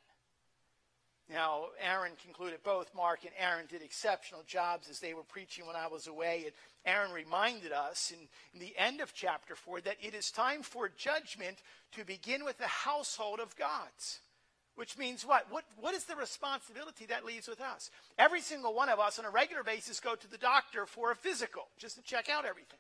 Now, 1.30 1.68
Aaron 1.82 2.12
concluded 2.24 2.60
both 2.64 2.94
Mark 2.94 3.20
and 3.24 3.32
Aaron 3.40 3.66
did 3.70 3.82
exceptional 3.82 4.44
jobs 4.46 4.90
as 4.90 5.00
they 5.00 5.14
were 5.14 5.24
preaching 5.24 5.66
when 5.66 5.76
I 5.76 5.88
was 5.88 6.08
away. 6.08 6.52
Aaron 6.86 7.12
reminded 7.12 7.72
us 7.72 8.12
in, 8.12 8.28
in, 8.54 8.60
the 8.60 8.74
end 8.78 9.00
of 9.00 9.14
chapter 9.14 9.56
4 9.56 9.82
that 9.82 9.98
it 10.02 10.14
is 10.14 10.32
time 10.32 10.64
for 10.64 10.90
judgment 10.90 11.60
to 11.94 12.04
begin 12.04 12.44
with 12.44 12.58
the 12.58 12.68
household 12.68 13.40
of 13.40 13.56
God's. 13.56 14.20
Which 14.76 14.98
means 14.98 15.24
what? 15.26 15.46
what? 15.52 15.64
What 15.80 15.94
is 15.94 16.06
the 16.06 16.16
responsibility 16.16 17.06
that 17.06 17.26
leaves 17.26 17.48
with 17.48 17.62
us? 17.62 17.92
Every 18.18 18.42
single 18.42 18.74
one 18.74 18.90
of 18.90 19.00
us 19.00 19.20
on 19.20 19.26
a 19.26 19.30
regular 19.30 19.64
basis 19.64 20.00
go 20.00 20.16
to 20.16 20.32
the 20.32 20.38
doctor 20.38 20.86
for 20.86 21.12
a 21.12 21.16
physical, 21.16 21.68
just 21.78 21.96
to 21.96 22.02
check 22.02 22.28
out 22.28 22.46
everything. 22.46 22.80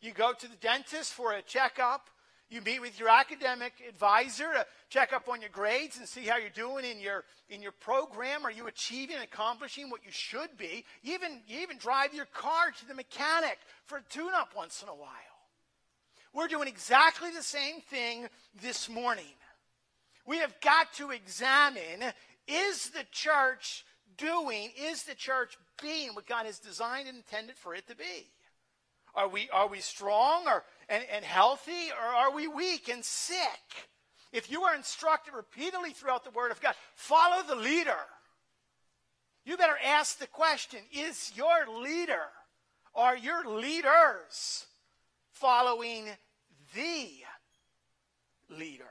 You 0.00 0.12
go 0.12 0.32
to 0.32 0.48
the 0.48 0.56
dentist 0.56 1.12
for 1.12 1.32
a 1.32 1.42
checkup. 1.42 2.10
You 2.50 2.60
meet 2.62 2.80
with 2.80 2.98
your 2.98 3.08
academic 3.08 3.74
advisor 3.88 4.52
to 4.52 4.66
check 4.88 5.12
up 5.12 5.28
on 5.28 5.40
your 5.40 5.50
grades 5.50 5.98
and 5.98 6.08
see 6.08 6.22
how 6.22 6.36
you're 6.36 6.50
doing 6.50 6.84
in 6.84 6.98
your, 7.00 7.22
in 7.48 7.62
your 7.62 7.70
program. 7.70 8.44
Are 8.44 8.50
you 8.50 8.66
achieving 8.66 9.14
and 9.14 9.24
accomplishing 9.24 9.88
what 9.88 10.04
you 10.04 10.10
should 10.10 10.58
be? 10.58 10.84
You 11.02 11.14
even, 11.14 11.42
you 11.46 11.60
even 11.60 11.78
drive 11.78 12.12
your 12.12 12.26
car 12.26 12.72
to 12.76 12.88
the 12.88 12.94
mechanic 12.94 13.58
for 13.86 13.98
a 13.98 14.02
tune 14.10 14.32
up 14.34 14.50
once 14.56 14.82
in 14.82 14.88
a 14.88 14.94
while. 14.94 15.08
We're 16.32 16.48
doing 16.48 16.66
exactly 16.66 17.30
the 17.30 17.42
same 17.42 17.80
thing 17.82 18.26
this 18.60 18.88
morning. 18.88 19.24
We 20.26 20.38
have 20.38 20.60
got 20.60 20.92
to 20.94 21.10
examine 21.10 22.12
is 22.48 22.90
the 22.90 23.04
church 23.12 23.84
doing, 24.16 24.70
is 24.76 25.04
the 25.04 25.14
church 25.14 25.56
being 25.80 26.14
what 26.14 26.26
God 26.26 26.46
has 26.46 26.58
designed 26.58 27.06
and 27.06 27.16
intended 27.16 27.56
for 27.56 27.76
it 27.76 27.86
to 27.88 27.94
be? 27.94 28.28
Are 29.14 29.28
we, 29.28 29.48
are 29.52 29.68
we 29.68 29.80
strong 29.80 30.46
or, 30.46 30.62
and, 30.90 31.04
and 31.10 31.24
healthy, 31.24 31.90
or 31.92 32.14
are 32.14 32.32
we 32.32 32.48
weak 32.48 32.88
and 32.88 33.04
sick? 33.04 33.38
If 34.32 34.50
you 34.50 34.64
are 34.64 34.74
instructed 34.74 35.34
repeatedly 35.34 35.90
throughout 35.90 36.24
the 36.24 36.30
Word 36.30 36.50
of 36.50 36.60
God, 36.60 36.74
follow 36.94 37.42
the 37.46 37.54
leader. 37.54 37.96
You 39.44 39.56
better 39.56 39.78
ask 39.84 40.18
the 40.18 40.26
question 40.26 40.80
Is 40.92 41.32
your 41.34 41.80
leader, 41.82 42.26
or 42.92 43.16
your 43.16 43.44
leaders 43.46 44.66
following 45.30 46.06
the 46.74 47.08
leader? 48.48 48.84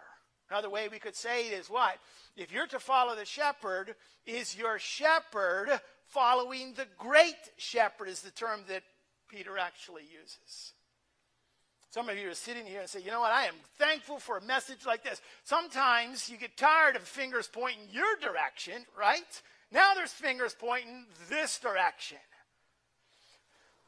Another 0.49 0.69
way 0.69 0.87
we 0.87 0.99
could 0.99 1.15
say 1.15 1.47
it 1.49 1.53
is 1.53 1.69
what? 1.69 1.97
If 2.35 2.51
you're 2.51 2.67
to 2.67 2.79
follow 2.79 3.15
the 3.15 3.25
shepherd, 3.25 3.95
is 4.25 4.57
your 4.57 4.79
shepherd 4.79 5.69
following 6.07 6.73
the 6.73 6.87
great 6.97 7.35
shepherd, 7.57 8.07
is 8.07 8.21
the 8.21 8.31
term 8.31 8.61
that 8.67 8.83
Peter 9.29 9.57
actually 9.59 10.03
uses. 10.03 10.73
Some 11.91 12.07
of 12.07 12.17
you 12.17 12.29
are 12.29 12.35
sitting 12.35 12.67
here 12.67 12.81
and 12.81 12.89
say, 12.89 13.01
you 13.01 13.09
know 13.09 13.21
what, 13.21 13.31
I 13.31 13.45
am 13.45 13.55
thankful 13.79 14.19
for 14.19 14.37
a 14.37 14.41
message 14.41 14.85
like 14.85 15.03
this. 15.03 15.21
Sometimes 15.43 16.29
you 16.29 16.37
get 16.37 16.55
tired 16.55 16.95
of 16.95 17.01
fingers 17.01 17.49
pointing 17.51 17.87
your 17.91 18.15
direction, 18.21 18.85
right? 18.97 19.41
Now 19.71 19.95
there's 19.95 20.11
fingers 20.11 20.55
pointing 20.57 21.05
this 21.29 21.57
direction. 21.57 22.19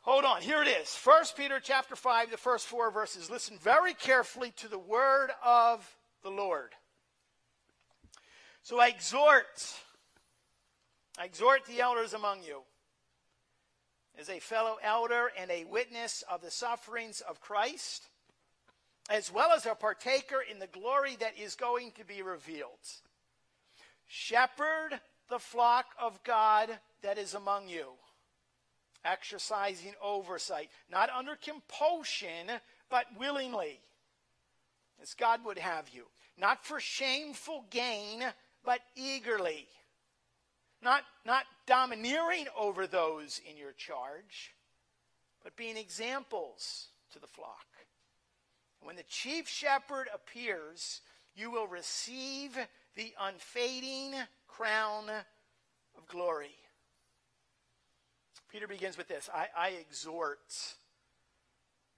Hold 0.02 0.26
on, 0.26 0.42
here 0.42 0.64
it 0.64 0.68
is. 0.68 0.98
1 1.04 1.24
Peter 1.38 1.60
chapter 1.62 1.96
5, 1.96 2.32
the 2.32 2.38
first 2.38 2.66
four 2.66 2.90
verses. 2.90 3.30
Listen 3.30 3.60
very 3.62 3.94
carefully 3.94 4.52
to 4.58 4.68
the 4.68 4.80
word 4.80 5.30
of 5.46 5.88
the 6.24 6.32
Lord. 6.32 6.72
So 8.64 8.80
I 8.80 8.88
exhort, 8.88 9.76
I 11.20 11.26
exhort 11.26 11.66
the 11.68 11.82
elders 11.82 12.14
among 12.14 12.42
you 12.42 12.62
as 14.20 14.30
a 14.30 14.40
fellow 14.40 14.78
elder 14.84 15.32
and 15.38 15.50
a 15.50 15.66
witness 15.66 16.24
of 16.30 16.42
the 16.42 16.52
sufferings 16.52 17.22
of 17.22 17.42
Christ, 17.42 18.08
as 19.10 19.32
well 19.32 19.52
as 19.52 19.66
a 19.66 19.76
partaker 19.76 20.44
in 20.50 20.60
the 20.60 20.68
glory 20.68 21.16
that 21.20 21.38
is 21.38 21.56
going 21.56 21.92
to 21.94 22.06
be 22.06 22.22
revealed. 22.22 22.80
Shepherd 24.08 25.00
the 25.30 25.40
flock 25.40 25.86
of 26.00 26.22
God 26.24 26.70
that 27.02 27.18
is 27.18 27.34
among 27.34 27.70
you, 27.70 27.86
exercising 29.04 29.94
oversight, 30.04 30.70
not 30.92 31.10
under 31.10 31.36
compulsion, 31.36 32.48
but 32.90 33.06
willingly, 33.18 33.80
as 35.02 35.14
God 35.14 35.44
would 35.46 35.58
have 35.58 35.90
you, 35.94 36.04
not 36.38 36.66
for 36.66 36.80
shameful 36.80 37.66
gain, 37.72 38.24
but 38.64 38.82
eagerly 38.96 39.68
not, 40.82 41.04
not 41.26 41.46
domineering 41.68 42.46
over 42.58 42.88
those 42.88 43.40
in 43.50 43.58
your 43.58 43.74
charge, 43.74 44.54
but 45.44 45.56
being 45.56 45.78
examples 45.78 46.88
to 47.14 47.20
the 47.20 47.28
flock. 47.28 47.66
When 48.82 48.96
the 48.96 49.04
chief 49.04 49.48
shepherd 49.48 50.08
appears, 50.14 51.02
you 51.36 51.52
will 51.52 51.68
receive 51.68 52.58
the 52.96 53.14
unfading 53.20 54.14
crown 54.48 55.10
of 55.98 56.08
glory. 56.08 56.56
Peter 58.52 58.68
begins 58.68 58.98
with 58.98 59.08
this 59.08 59.30
I, 59.34 59.48
I 59.56 59.70
exhort 59.70 60.40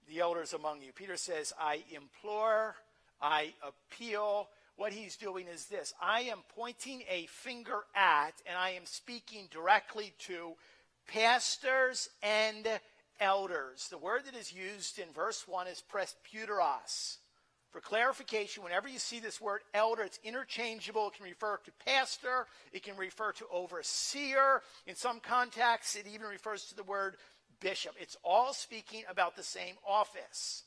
the 0.08 0.20
elders 0.20 0.52
among 0.52 0.82
you. 0.82 0.92
Peter 0.92 1.16
says, 1.16 1.52
I 1.58 1.82
implore, 1.92 2.76
I 3.20 3.54
appeal, 3.62 4.48
what 4.76 4.92
he's 4.92 5.16
doing 5.16 5.46
is 5.46 5.66
this 5.66 5.94
I 6.00 6.22
am 6.22 6.38
pointing 6.56 7.02
a 7.08 7.26
finger 7.26 7.80
at, 7.94 8.32
and 8.46 8.58
I 8.58 8.70
am 8.70 8.86
speaking 8.86 9.48
directly 9.50 10.12
to 10.20 10.54
pastors 11.06 12.08
and 12.22 12.66
elders. 13.20 13.88
The 13.88 13.98
word 13.98 14.22
that 14.26 14.36
is 14.36 14.52
used 14.52 14.98
in 14.98 15.12
verse 15.12 15.46
1 15.46 15.66
is 15.68 15.82
presbyteros. 15.92 17.18
For 17.70 17.80
clarification, 17.80 18.62
whenever 18.62 18.86
you 18.86 19.00
see 19.00 19.18
this 19.18 19.40
word 19.40 19.62
elder, 19.74 20.02
it's 20.02 20.20
interchangeable. 20.22 21.08
It 21.08 21.14
can 21.14 21.24
refer 21.24 21.58
to 21.64 21.72
pastor, 21.84 22.46
it 22.72 22.84
can 22.84 22.96
refer 22.96 23.32
to 23.32 23.46
overseer. 23.52 24.62
In 24.86 24.94
some 24.94 25.18
contexts, 25.18 25.96
it 25.96 26.06
even 26.06 26.28
refers 26.28 26.66
to 26.66 26.76
the 26.76 26.84
word 26.84 27.16
bishop. 27.58 27.94
It's 28.00 28.16
all 28.22 28.52
speaking 28.52 29.02
about 29.10 29.34
the 29.34 29.42
same 29.42 29.74
office. 29.86 30.62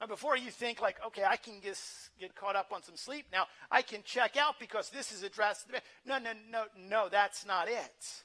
Now, 0.00 0.06
before 0.06 0.36
you 0.36 0.50
think 0.50 0.80
like, 0.80 0.96
okay, 1.08 1.24
I 1.24 1.36
can 1.36 1.60
just 1.62 2.10
get 2.18 2.34
caught 2.34 2.56
up 2.56 2.72
on 2.72 2.82
some 2.82 2.96
sleep 2.96 3.26
now, 3.30 3.44
I 3.70 3.82
can 3.82 4.00
check 4.02 4.36
out 4.36 4.58
because 4.58 4.88
this 4.88 5.12
is 5.12 5.22
addressed. 5.22 5.66
No, 6.06 6.18
no, 6.18 6.30
no, 6.50 6.64
no, 6.88 7.08
that's 7.10 7.44
not 7.44 7.68
it 7.68 8.24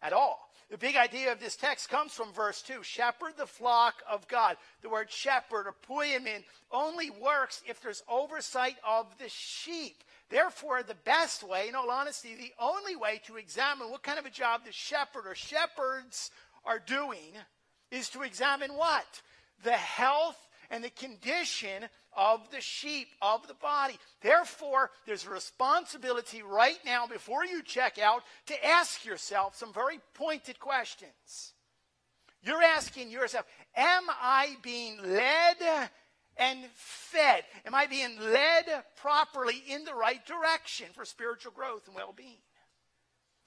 at 0.00 0.12
all. 0.12 0.50
The 0.70 0.78
big 0.78 0.96
idea 0.96 1.30
of 1.30 1.40
this 1.40 1.56
text 1.56 1.90
comes 1.90 2.12
from 2.12 2.32
verse 2.32 2.62
2 2.62 2.82
shepherd 2.82 3.34
the 3.36 3.46
flock 3.46 4.02
of 4.10 4.26
God. 4.28 4.56
The 4.82 4.88
word 4.88 5.10
shepherd 5.10 5.66
or 5.66 5.74
poimen 5.88 6.42
only 6.72 7.10
works 7.10 7.62
if 7.66 7.82
there's 7.82 8.02
oversight 8.08 8.76
of 8.86 9.06
the 9.18 9.28
sheep. 9.28 10.02
Therefore, 10.30 10.82
the 10.82 10.96
best 11.04 11.42
way, 11.42 11.68
in 11.68 11.74
all 11.74 11.90
honesty, 11.90 12.34
the 12.34 12.52
only 12.58 12.96
way 12.96 13.20
to 13.26 13.36
examine 13.36 13.90
what 13.90 14.02
kind 14.02 14.18
of 14.18 14.24
a 14.24 14.30
job 14.30 14.62
the 14.64 14.72
shepherd 14.72 15.26
or 15.26 15.34
shepherds 15.34 16.30
are 16.64 16.78
doing 16.78 17.34
is 17.90 18.08
to 18.10 18.22
examine 18.22 18.72
what? 18.72 19.22
The 19.64 19.72
health 19.72 20.43
and 20.70 20.82
the 20.82 20.90
condition 20.90 21.84
of 22.16 22.50
the 22.50 22.60
sheep, 22.60 23.08
of 23.20 23.46
the 23.48 23.54
body. 23.54 23.98
Therefore, 24.20 24.90
there's 25.06 25.26
a 25.26 25.30
responsibility 25.30 26.42
right 26.42 26.78
now 26.84 27.06
before 27.06 27.44
you 27.44 27.62
check 27.62 27.98
out 27.98 28.22
to 28.46 28.66
ask 28.66 29.04
yourself 29.04 29.56
some 29.56 29.72
very 29.72 30.00
pointed 30.14 30.58
questions. 30.58 31.52
You're 32.42 32.62
asking 32.62 33.10
yourself, 33.10 33.46
Am 33.74 34.04
I 34.08 34.56
being 34.62 34.98
led 35.02 35.90
and 36.36 36.60
fed? 36.74 37.44
Am 37.64 37.74
I 37.74 37.86
being 37.86 38.18
led 38.20 38.64
properly 38.96 39.62
in 39.68 39.84
the 39.84 39.94
right 39.94 40.24
direction 40.26 40.86
for 40.94 41.04
spiritual 41.04 41.52
growth 41.52 41.86
and 41.86 41.96
well 41.96 42.12
being? 42.14 42.43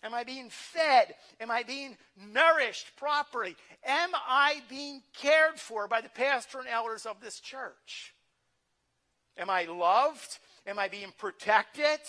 Am 0.04 0.14
I 0.14 0.24
being 0.24 0.50
fed? 0.50 1.16
Am 1.40 1.50
I 1.50 1.64
being 1.64 1.98
nourished 2.32 2.96
properly? 2.98 3.56
Am 3.84 4.12
I 4.14 4.62
being 4.70 5.02
cared 5.14 5.60
for 5.60 5.88
by 5.88 6.02
the 6.02 6.10
pastor 6.10 6.60
and 6.60 6.68
elders 6.68 7.06
of 7.06 7.20
this 7.20 7.40
church? 7.40 8.14
Am 9.38 9.50
I 9.50 9.66
loved? 9.66 10.40
Am 10.66 10.80
I 10.80 10.88
being 10.88 11.14
protected? 11.18 12.00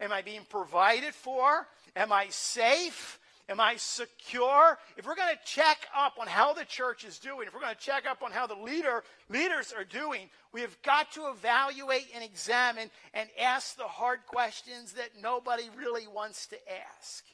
Am 0.00 0.12
I 0.12 0.22
being 0.22 0.42
provided 0.48 1.14
for? 1.14 1.66
Am 1.94 2.12
I 2.12 2.26
safe? 2.30 3.18
Am 3.48 3.60
I 3.60 3.76
secure? 3.76 4.76
If 4.96 5.06
we're 5.06 5.14
going 5.14 5.32
to 5.32 5.44
check 5.44 5.86
up 5.96 6.14
on 6.20 6.26
how 6.26 6.52
the 6.52 6.64
church 6.64 7.04
is 7.04 7.18
doing, 7.20 7.46
if 7.46 7.54
we're 7.54 7.60
going 7.60 7.74
to 7.74 7.80
check 7.80 8.04
up 8.04 8.22
on 8.22 8.32
how 8.32 8.48
the 8.48 8.56
leader 8.56 9.04
leaders 9.28 9.72
are 9.72 9.84
doing, 9.84 10.28
we 10.52 10.62
have 10.62 10.76
got 10.82 11.12
to 11.12 11.28
evaluate 11.28 12.08
and 12.12 12.24
examine 12.24 12.90
and 13.14 13.28
ask 13.40 13.76
the 13.76 13.84
hard 13.84 14.26
questions 14.26 14.94
that 14.94 15.10
nobody 15.22 15.70
really 15.76 16.08
wants 16.08 16.48
to 16.48 16.56
ask. 16.98 17.24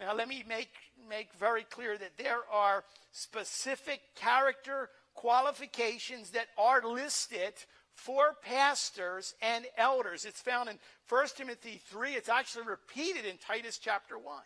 Now, 0.00 0.14
let 0.14 0.28
me 0.28 0.42
make, 0.48 0.70
make 1.08 1.28
very 1.38 1.64
clear 1.64 1.98
that 1.98 2.16
there 2.16 2.40
are 2.50 2.84
specific 3.12 4.00
character 4.16 4.88
qualifications 5.14 6.30
that 6.30 6.46
are 6.56 6.82
listed 6.82 7.52
for 7.94 8.34
pastors 8.42 9.34
and 9.42 9.66
elders. 9.76 10.24
It's 10.24 10.40
found 10.40 10.70
in 10.70 10.78
1 11.08 11.26
Timothy 11.36 11.82
3. 11.90 12.12
It's 12.12 12.30
actually 12.30 12.64
repeated 12.64 13.26
in 13.26 13.36
Titus 13.36 13.76
chapter 13.76 14.18
1. 14.18 14.42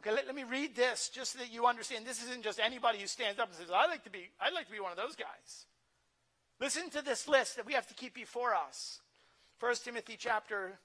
Okay, 0.00 0.12
let, 0.12 0.26
let 0.26 0.34
me 0.34 0.44
read 0.44 0.76
this 0.76 1.10
just 1.12 1.32
so 1.32 1.38
that 1.38 1.50
you 1.50 1.66
understand. 1.66 2.06
This 2.06 2.22
isn't 2.22 2.44
just 2.44 2.60
anybody 2.60 2.98
who 2.98 3.06
stands 3.06 3.40
up 3.40 3.48
and 3.48 3.56
says, 3.56 3.68
I'd 3.74 3.88
like 3.88 4.04
to 4.04 4.10
be, 4.10 4.28
I'd 4.38 4.52
like 4.52 4.66
to 4.66 4.72
be 4.72 4.80
one 4.80 4.90
of 4.90 4.98
those 4.98 5.16
guys. 5.16 5.64
Listen 6.60 6.90
to 6.90 7.02
this 7.02 7.26
list 7.26 7.56
that 7.56 7.64
we 7.64 7.72
have 7.72 7.86
to 7.88 7.94
keep 7.94 8.14
before 8.14 8.54
us. 8.54 9.00
1 9.60 9.74
Timothy 9.84 10.16
chapter, 10.18 10.78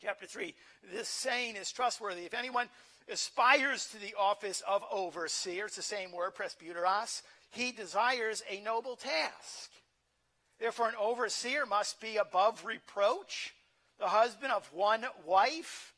chapter 0.00 0.26
3. 0.26 0.54
This 0.92 1.08
saying 1.08 1.56
is 1.56 1.70
trustworthy. 1.70 2.24
If 2.24 2.34
anyone 2.34 2.68
aspires 3.10 3.86
to 3.88 3.98
the 3.98 4.14
office 4.18 4.62
of 4.66 4.82
overseer, 4.90 5.66
it's 5.66 5.76
the 5.76 5.82
same 5.82 6.12
word, 6.12 6.34
presbyteros, 6.34 7.22
he 7.50 7.72
desires 7.72 8.42
a 8.48 8.60
noble 8.60 8.96
task. 8.96 9.70
Therefore, 10.58 10.88
an 10.88 10.94
overseer 11.00 11.66
must 11.66 12.00
be 12.00 12.16
above 12.16 12.64
reproach, 12.64 13.54
the 13.98 14.08
husband 14.08 14.52
of 14.52 14.70
one 14.72 15.04
wife 15.26 15.94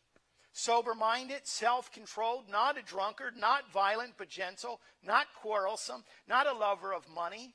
sober 0.52 0.94
minded, 0.94 1.40
self 1.44 1.92
controlled, 1.92 2.44
not 2.50 2.78
a 2.78 2.82
drunkard, 2.82 3.36
not 3.36 3.70
violent 3.72 4.14
but 4.18 4.28
gentle, 4.28 4.80
not 5.04 5.26
quarrelsome, 5.40 6.04
not 6.28 6.46
a 6.46 6.52
lover 6.52 6.92
of 6.92 7.08
money. 7.08 7.54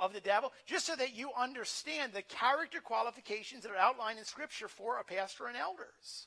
of 0.00 0.12
the 0.12 0.20
devil, 0.20 0.52
just 0.66 0.86
so 0.86 0.96
that 0.96 1.14
you 1.14 1.30
understand 1.38 2.12
the 2.12 2.22
character 2.22 2.80
qualifications 2.80 3.62
that 3.62 3.70
are 3.70 3.76
outlined 3.76 4.18
in 4.18 4.24
Scripture 4.24 4.66
for 4.66 4.98
a 4.98 5.04
pastor 5.04 5.46
and 5.46 5.56
elders. 5.56 6.26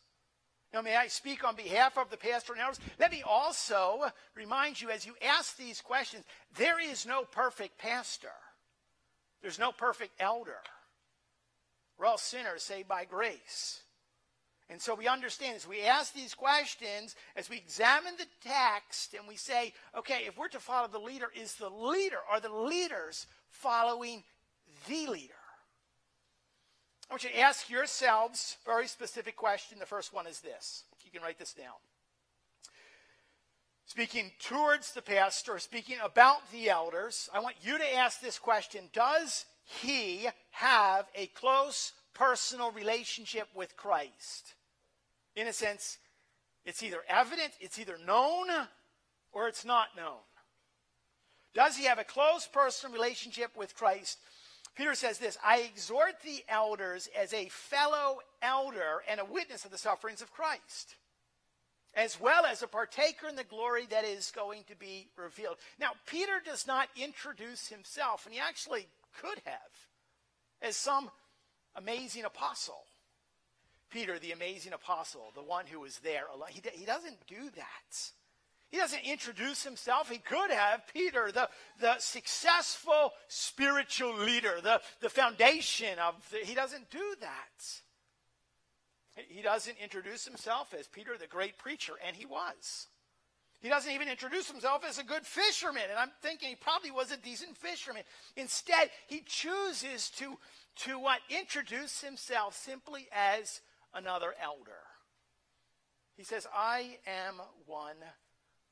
Now, 0.74 0.82
may 0.82 0.96
I 0.96 1.08
speak 1.08 1.44
on 1.44 1.56
behalf 1.56 1.98
of 1.98 2.10
the 2.10 2.18
pastor 2.18 2.54
and 2.54 2.62
elders? 2.62 2.80
Let 3.00 3.12
me 3.12 3.24
also 3.26 4.06
remind 4.36 4.82
you 4.82 4.90
as 4.90 5.06
you 5.06 5.16
ask 5.22 5.58
these 5.58 5.82
questions 5.82 6.24
there 6.58 6.80
is 6.80 7.06
no 7.06 7.24
perfect 7.24 7.78
pastor, 7.78 8.32
there's 9.42 9.60
no 9.60 9.72
perfect 9.72 10.14
elder. 10.20 10.60
We're 11.98 12.08
all 12.08 12.18
sinners 12.18 12.64
saved 12.64 12.88
by 12.88 13.06
grace. 13.06 13.82
And 14.70 14.82
so 14.82 14.96
we 14.96 15.08
understand 15.08 15.56
as 15.56 15.68
we 15.68 15.84
ask 15.84 16.14
these 16.14 16.34
questions, 16.34 17.16
as 17.36 17.50
we 17.50 17.58
examine 17.58 18.14
the 18.18 18.26
text 18.42 19.14
and 19.14 19.28
we 19.28 19.36
say, 19.36 19.74
okay, 19.96 20.24
if 20.26 20.38
we're 20.38 20.48
to 20.48 20.60
follow 20.60 20.88
the 20.88 20.98
leader, 20.98 21.28
is 21.40 21.54
the 21.56 21.70
leader, 21.70 22.18
are 22.32 22.40
the 22.40 22.52
leaders 22.52 23.28
following 23.54 24.24
the 24.88 25.08
leader? 25.08 25.34
I 27.10 27.14
want 27.14 27.24
you 27.24 27.30
to 27.30 27.40
ask 27.40 27.70
yourselves 27.70 28.58
a 28.66 28.70
very 28.70 28.88
specific 28.88 29.36
question. 29.36 29.80
The 29.80 29.86
first 29.86 30.14
one 30.14 30.28
is 30.28 30.40
this. 30.40 30.84
You 31.04 31.12
can 31.12 31.22
write 31.22 31.40
this 31.40 31.54
down. 31.54 31.74
Speaking 33.86 34.32
towards 34.40 34.94
the 34.94 35.02
pastor, 35.02 35.60
speaking 35.60 35.98
about 36.04 36.52
the 36.52 36.70
elders, 36.70 37.30
I 37.34 37.40
want 37.40 37.56
you 37.62 37.78
to 37.78 37.96
ask 37.96 38.20
this 38.20 38.40
question 38.40 38.90
Does 38.94 39.46
he 39.66 40.28
have 40.52 41.06
a 41.16 41.28
close 41.28 41.94
personal 42.14 42.72
relationship 42.72 43.48
with 43.56 43.76
Christ. 43.76 44.54
In 45.36 45.48
a 45.48 45.54
sense, 45.54 45.98
it's 46.66 46.84
either 46.84 47.02
evident, 47.10 47.54
it's 47.60 47.80
either 47.80 47.98
known, 48.06 48.48
or 49.32 49.48
it's 49.48 49.66
not 49.66 49.88
known. 49.98 50.22
Does 51.54 51.78
he 51.78 51.86
have 51.86 52.00
a 52.00 52.04
close 52.04 52.48
personal 52.48 52.94
relationship 52.94 53.56
with 53.56 53.76
Christ? 53.76 54.18
Peter 54.76 54.96
says 54.96 55.20
this 55.20 55.38
I 55.44 55.60
exhort 55.60 56.16
the 56.24 56.44
elders 56.50 57.10
as 57.18 57.34
a 57.34 57.50
fellow 57.50 58.20
elder 58.42 59.04
and 59.08 59.20
a 59.20 59.26
witness 59.26 59.66
of 59.66 59.72
the 59.72 59.78
sufferings 59.78 60.22
of 60.22 60.34
Christ, 60.34 60.96
as 61.94 62.20
well 62.20 62.46
as 62.46 62.64
a 62.64 62.68
partaker 62.68 63.28
in 63.28 63.36
the 63.36 63.44
glory 63.44 63.86
that 63.92 64.04
is 64.04 64.32
going 64.32 64.64
to 64.68 64.76
be 64.76 65.10
revealed. 65.16 65.58
Now, 65.80 65.92
Peter 66.08 66.42
does 66.44 66.66
not 66.66 66.90
introduce 66.96 67.68
himself, 67.68 68.26
and 68.26 68.34
he 68.34 68.40
actually 68.40 68.88
could 69.22 69.40
have, 69.46 69.88
as 70.62 70.76
some 70.76 71.12
amazing 71.76 72.26
apostle. 72.26 72.84
Peter, 73.92 74.18
the 74.18 74.32
amazing 74.32 74.74
apostle, 74.74 75.32
the 75.36 75.44
one 75.44 75.68
who 75.68 75.80
was 75.80 76.00
there 76.00 76.26
alone. 76.34 76.50
He, 76.50 76.62
he 76.74 76.86
doesn't 76.86 77.28
do 77.28 77.52
that. 77.56 78.12
He 78.74 78.80
doesn't 78.80 79.04
introduce 79.04 79.64
himself. 79.64 80.10
He 80.10 80.18
could 80.18 80.50
have. 80.50 80.82
Peter, 80.92 81.32
the, 81.32 81.48
the 81.80 81.94
successful 82.00 83.12
spiritual 83.28 84.18
leader, 84.18 84.56
the, 84.64 84.82
the 85.00 85.12
foundation 85.12 86.00
of 86.00 86.16
the, 86.32 86.40
he 86.40 86.56
doesn't 86.56 86.90
do 86.90 87.14
that. 87.22 87.64
He 89.30 89.44
doesn't 89.44 89.78
introduce 89.78 90.26
himself 90.26 90.74
as 90.74 90.88
Peter, 90.88 91.12
the 91.20 91.28
great 91.28 91.60
preacher, 91.60 91.94
and 92.04 92.16
he 92.16 92.26
was. 92.26 92.88
He 93.62 93.70
doesn't 93.70 93.92
even 93.92 94.08
introduce 94.08 94.50
himself 94.50 94.84
as 94.90 94.98
a 94.98 95.04
good 95.04 95.24
fisherman, 95.24 95.84
and 95.92 96.00
I'm 96.00 96.12
thinking 96.24 96.50
he 96.50 96.56
probably 96.56 96.90
was 96.90 97.12
a 97.12 97.18
decent 97.18 97.56
fisherman. 97.56 98.02
Instead, 98.36 98.90
he 99.06 99.22
chooses 99.24 100.10
to 100.18 100.40
to 100.78 100.98
what? 100.98 101.20
Introduce 101.30 102.02
himself 102.02 102.56
simply 102.56 103.08
as 103.14 103.62
another 103.94 104.34
elder. 104.42 104.82
He 106.18 106.24
says, 106.24 106.48
I 106.52 106.98
am 107.06 107.36
one 107.68 107.98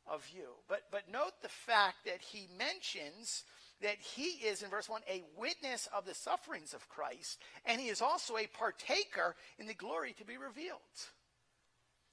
of 0.08 0.28
you. 0.34 0.48
But, 0.68 0.82
but 0.92 1.12
note 1.12 1.34
the 1.42 1.50
fact 1.50 2.06
that 2.06 2.22
he 2.22 2.48
mentions 2.58 3.44
that 3.82 3.98
he 4.00 4.46
is, 4.46 4.62
in 4.62 4.70
verse 4.70 4.88
1, 4.88 5.02
a 5.10 5.24
witness 5.38 5.88
of 5.96 6.06
the 6.06 6.14
sufferings 6.14 6.74
of 6.74 6.88
Christ, 6.90 7.40
and 7.66 7.82
he 7.82 7.88
is 7.88 8.02
also 8.02 8.38
a 8.38 8.48
partaker 8.48 9.36
in 9.58 9.68
the 9.68 9.74
glory 9.74 10.14
to 10.20 10.26
be 10.26 10.38
revealed. 10.38 10.80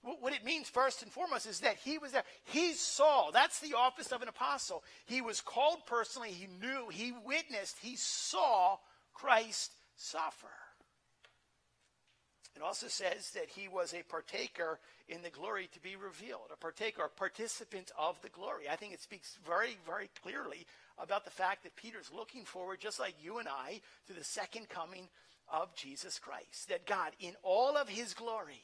What 0.02 0.32
it 0.32 0.44
means, 0.44 0.68
first 0.68 1.02
and 1.02 1.10
foremost, 1.10 1.46
is 1.46 1.60
that 1.60 1.76
he 1.76 1.98
was 1.98 2.12
there. 2.12 2.22
He 2.44 2.72
saw. 2.72 3.30
That's 3.32 3.58
the 3.58 3.74
office 3.74 4.12
of 4.12 4.22
an 4.22 4.28
apostle. 4.28 4.84
He 5.06 5.20
was 5.20 5.40
called 5.40 5.78
personally. 5.86 6.30
He 6.30 6.46
knew. 6.46 6.88
He 6.88 7.12
witnessed. 7.26 7.76
He 7.80 7.96
saw 7.96 8.76
Christ 9.12 9.72
suffer. 9.96 10.46
It 12.58 12.64
also 12.64 12.88
says 12.88 13.30
that 13.34 13.48
he 13.48 13.68
was 13.68 13.94
a 13.94 14.02
partaker 14.02 14.80
in 15.08 15.22
the 15.22 15.30
glory 15.30 15.68
to 15.72 15.80
be 15.80 15.94
revealed, 15.94 16.50
a 16.52 16.56
partaker, 16.56 17.04
a 17.04 17.08
participant 17.08 17.92
of 17.96 18.20
the 18.20 18.30
glory. 18.30 18.68
I 18.68 18.74
think 18.74 18.92
it 18.92 19.00
speaks 19.00 19.38
very, 19.46 19.78
very 19.86 20.10
clearly 20.20 20.66
about 20.98 21.24
the 21.24 21.30
fact 21.30 21.62
that 21.62 21.76
Peter's 21.76 22.10
looking 22.12 22.44
forward, 22.44 22.80
just 22.80 22.98
like 22.98 23.14
you 23.22 23.38
and 23.38 23.46
I, 23.46 23.80
to 24.08 24.12
the 24.12 24.24
second 24.24 24.68
coming 24.68 25.08
of 25.52 25.72
Jesus 25.76 26.18
Christ. 26.18 26.68
That 26.68 26.84
God, 26.84 27.12
in 27.20 27.34
all 27.44 27.76
of 27.76 27.88
his 27.88 28.12
glory, 28.12 28.60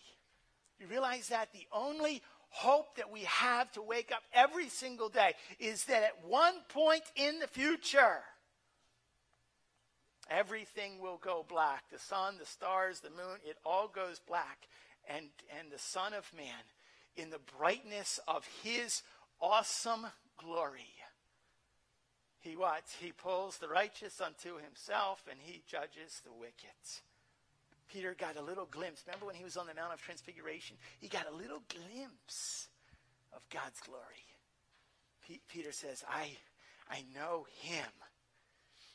you 0.80 0.88
realize 0.88 1.28
that 1.28 1.52
the 1.52 1.68
only 1.72 2.20
hope 2.48 2.96
that 2.96 3.12
we 3.12 3.20
have 3.20 3.70
to 3.72 3.82
wake 3.82 4.10
up 4.10 4.24
every 4.32 4.70
single 4.70 5.08
day 5.08 5.34
is 5.60 5.84
that 5.84 6.02
at 6.02 6.24
one 6.26 6.54
point 6.68 7.04
in 7.14 7.38
the 7.38 7.46
future, 7.46 8.24
Everything 10.30 11.00
will 11.00 11.18
go 11.22 11.44
black. 11.48 11.84
The 11.90 11.98
sun, 11.98 12.36
the 12.38 12.46
stars, 12.46 13.00
the 13.00 13.10
moon, 13.10 13.38
it 13.44 13.56
all 13.64 13.88
goes 13.88 14.20
black. 14.26 14.68
And, 15.08 15.26
and 15.58 15.70
the 15.70 15.78
Son 15.78 16.14
of 16.14 16.30
Man, 16.34 16.64
in 17.16 17.30
the 17.30 17.40
brightness 17.58 18.18
of 18.26 18.46
his 18.62 19.02
awesome 19.40 20.06
glory, 20.38 20.94
he 22.44 22.56
what? 22.56 22.84
He 23.00 23.10
pulls 23.10 23.56
the 23.56 23.68
righteous 23.68 24.20
unto 24.20 24.58
himself 24.58 25.24
and 25.30 25.40
he 25.42 25.62
judges 25.66 26.20
the 26.24 26.32
wicked. 26.32 26.76
Peter 27.90 28.14
got 28.18 28.36
a 28.36 28.42
little 28.42 28.66
glimpse. 28.70 29.02
Remember 29.06 29.24
when 29.24 29.34
he 29.34 29.44
was 29.44 29.56
on 29.56 29.66
the 29.66 29.74
Mount 29.74 29.94
of 29.94 30.02
Transfiguration? 30.02 30.76
He 30.98 31.08
got 31.08 31.26
a 31.26 31.34
little 31.34 31.62
glimpse 31.68 32.68
of 33.32 33.40
God's 33.48 33.80
glory. 33.80 34.26
P- 35.26 35.40
Peter 35.48 35.72
says, 35.72 36.04
I, 36.06 36.36
I 36.90 37.04
know 37.14 37.46
him. 37.60 37.88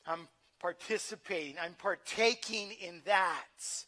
I'm 0.05 0.27
participating, 0.59 1.55
I'm 1.61 1.73
partaking 1.73 2.71
in 2.81 3.01
that. 3.05 3.85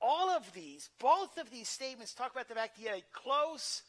All 0.00 0.30
of 0.30 0.50
these, 0.52 0.88
both 0.98 1.36
of 1.38 1.50
these 1.50 1.68
statements 1.68 2.14
talk 2.14 2.32
about 2.32 2.48
the 2.48 2.54
fact 2.54 2.76
that 2.76 2.82
he 2.82 2.88
had 2.88 2.98
a 2.98 3.04
close 3.12 3.82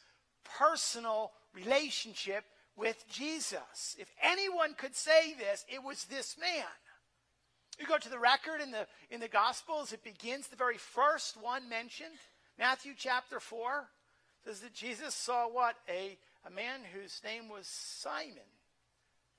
personal 0.58 1.32
relationship 1.54 2.44
with 2.76 3.04
Jesus. 3.08 3.96
If 3.98 4.10
anyone 4.22 4.74
could 4.74 4.94
say 4.94 5.34
this, 5.34 5.64
it 5.72 5.82
was 5.82 6.04
this 6.04 6.36
man. 6.38 6.64
You 7.78 7.86
go 7.86 7.98
to 7.98 8.10
the 8.10 8.18
record 8.18 8.60
in 8.60 8.70
the 8.70 8.86
in 9.10 9.20
the 9.20 9.28
Gospels, 9.28 9.92
it 9.92 10.04
begins 10.04 10.48
the 10.48 10.56
very 10.56 10.76
first 10.76 11.36
one 11.40 11.68
mentioned, 11.68 12.18
Matthew 12.58 12.92
chapter 12.96 13.40
4, 13.40 13.88
says 14.44 14.60
that 14.60 14.74
Jesus 14.74 15.14
saw 15.14 15.48
what? 15.48 15.76
A, 15.88 16.18
a 16.46 16.50
man 16.50 16.80
whose 16.92 17.20
name 17.24 17.48
was 17.48 17.66
Simon. 17.66 18.42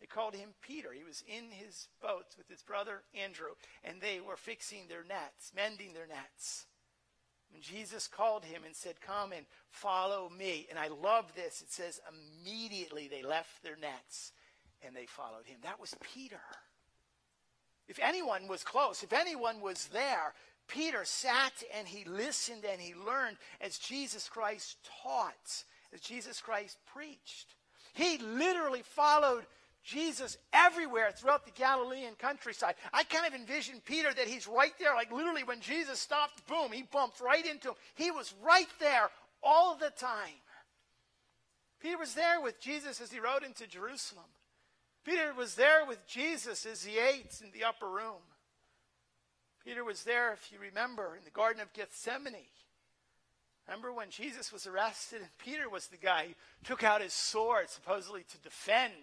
They 0.04 0.08
called 0.08 0.36
him 0.36 0.50
Peter. 0.62 0.90
He 0.92 1.06
was 1.06 1.24
in 1.30 1.50
his 1.50 1.88
boats 2.02 2.38
with 2.38 2.50
his 2.50 2.62
brother 2.62 3.04
Andrew, 3.18 3.52
and 3.86 4.02
they 4.02 4.20
were 4.20 4.36
fixing 4.36 4.90
their 4.90 5.06
nets, 5.08 5.54
mending 5.56 5.94
their 5.94 6.06
nets. 6.06 6.66
When 7.50 7.62
Jesus 7.62 8.10
called 8.10 8.44
him 8.44 8.64
and 8.66 8.76
said, 8.76 9.00
Come 9.00 9.32
and 9.32 9.46
follow 9.72 10.30
me. 10.38 10.68
And 10.70 10.78
I 10.78 10.90
love 10.90 11.34
this. 11.36 11.62
It 11.62 11.72
says, 11.72 12.02
immediately 12.44 13.08
they 13.08 13.24
left 13.24 13.64
their 13.64 13.78
nets 13.78 14.34
and 14.86 14.94
they 14.94 15.06
followed 15.06 15.46
him. 15.46 15.60
That 15.64 15.80
was 15.80 15.96
Peter. 16.14 16.42
If 17.88 17.98
anyone 18.02 18.50
was 18.50 18.66
close, 18.66 19.04
if 19.04 19.14
anyone 19.14 19.62
was 19.62 19.88
there, 19.94 20.34
Peter 20.68 21.06
sat 21.06 21.64
and 21.78 21.88
he 21.88 22.04
listened 22.04 22.66
and 22.70 22.82
he 22.82 22.94
learned 22.94 23.38
as 23.62 23.78
Jesus 23.78 24.28
Christ 24.28 24.80
taught, 25.02 25.64
as 25.94 26.02
Jesus 26.02 26.42
Christ 26.42 26.78
preached. 26.94 27.56
He 27.94 28.18
literally 28.18 28.82
followed 28.82 29.46
Jesus 29.84 30.38
everywhere 30.54 31.12
throughout 31.12 31.46
the 31.46 31.52
Galilean 31.52 32.14
countryside. 32.18 32.76
I 32.94 33.04
kind 33.04 33.26
of 33.26 33.34
envision 33.34 33.82
Peter 33.86 34.14
that 34.14 34.28
he's 34.28 34.48
right 34.48 34.74
there, 34.80 34.96
like 34.96 35.12
literally 35.12 35.44
when 35.44 35.60
Jesus 35.60 36.00
stopped, 36.00 36.48
boom, 36.48 36.72
he 36.72 36.84
bumped 36.84 37.20
right 37.20 37.46
into 37.46 37.70
him. 37.70 37.76
He 37.96 38.10
was 38.10 38.34
right 38.44 38.70
there 38.80 39.10
all 39.42 39.76
the 39.76 39.92
time. 39.92 40.40
Peter 41.82 41.98
was 41.98 42.14
there 42.14 42.40
with 42.40 42.62
Jesus 42.62 43.02
as 43.02 43.12
he 43.12 43.20
rode 43.20 43.44
into 43.44 43.68
Jerusalem. 43.68 44.26
Peter 45.04 45.34
was 45.38 45.56
there 45.56 45.86
with 45.86 46.08
Jesus 46.08 46.66
as 46.66 46.86
he 46.86 46.98
ate 46.98 47.42
in 47.44 47.52
the 47.52 47.66
upper 47.66 47.90
room. 47.90 48.22
Peter 49.66 49.84
was 49.84 50.04
there, 50.04 50.32
if 50.32 50.50
you 50.52 50.60
remember, 50.60 51.16
in 51.18 51.26
the 51.26 51.30
Garden 51.30 51.62
of 51.62 51.74
Gethsemane. 51.74 52.36
Remember 53.68 53.94
when 53.94 54.10
Jesus 54.10 54.52
was 54.52 54.68
arrested 54.68 55.22
and 55.22 55.38
Peter 55.38 55.70
was 55.70 55.88
the 55.88 55.98
guy 55.98 56.28
who 56.28 56.66
took 56.66 56.84
out 56.84 57.02
his 57.02 57.14
sword 57.14 57.70
supposedly 57.70 58.24
to 58.24 58.38
defend 58.40 58.94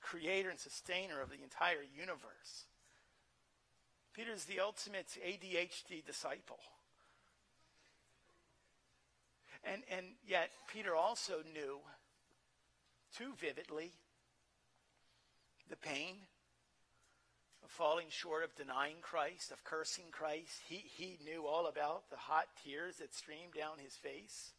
creator 0.00 0.50
and 0.50 0.58
sustainer 0.58 1.20
of 1.20 1.30
the 1.30 1.42
entire 1.42 1.84
universe. 1.96 2.66
Peter 4.14 4.32
is 4.32 4.44
the 4.44 4.60
ultimate 4.60 5.06
ADHD 5.24 6.04
disciple. 6.04 6.58
And, 9.64 9.82
and 9.90 10.06
yet, 10.26 10.50
Peter 10.72 10.96
also 10.96 11.42
knew 11.52 11.78
too 13.16 13.32
vividly 13.38 13.92
the 15.68 15.76
pain 15.76 16.16
of 17.62 17.70
falling 17.70 18.06
short 18.08 18.42
of 18.42 18.54
denying 18.56 18.96
Christ, 19.02 19.52
of 19.52 19.62
cursing 19.64 20.06
Christ. 20.10 20.60
He, 20.66 20.76
he 20.76 21.18
knew 21.24 21.46
all 21.46 21.66
about 21.66 22.10
the 22.10 22.16
hot 22.16 22.46
tears 22.64 22.96
that 22.96 23.14
streamed 23.14 23.54
down 23.56 23.78
his 23.78 23.94
face 23.94 24.52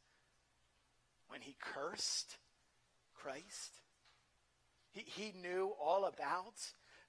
when 1.27 1.41
he 1.41 1.55
cursed 1.59 2.37
Christ. 3.15 3.80
He, 4.91 5.03
he 5.05 5.33
knew 5.41 5.73
all 5.83 6.05
about 6.05 6.55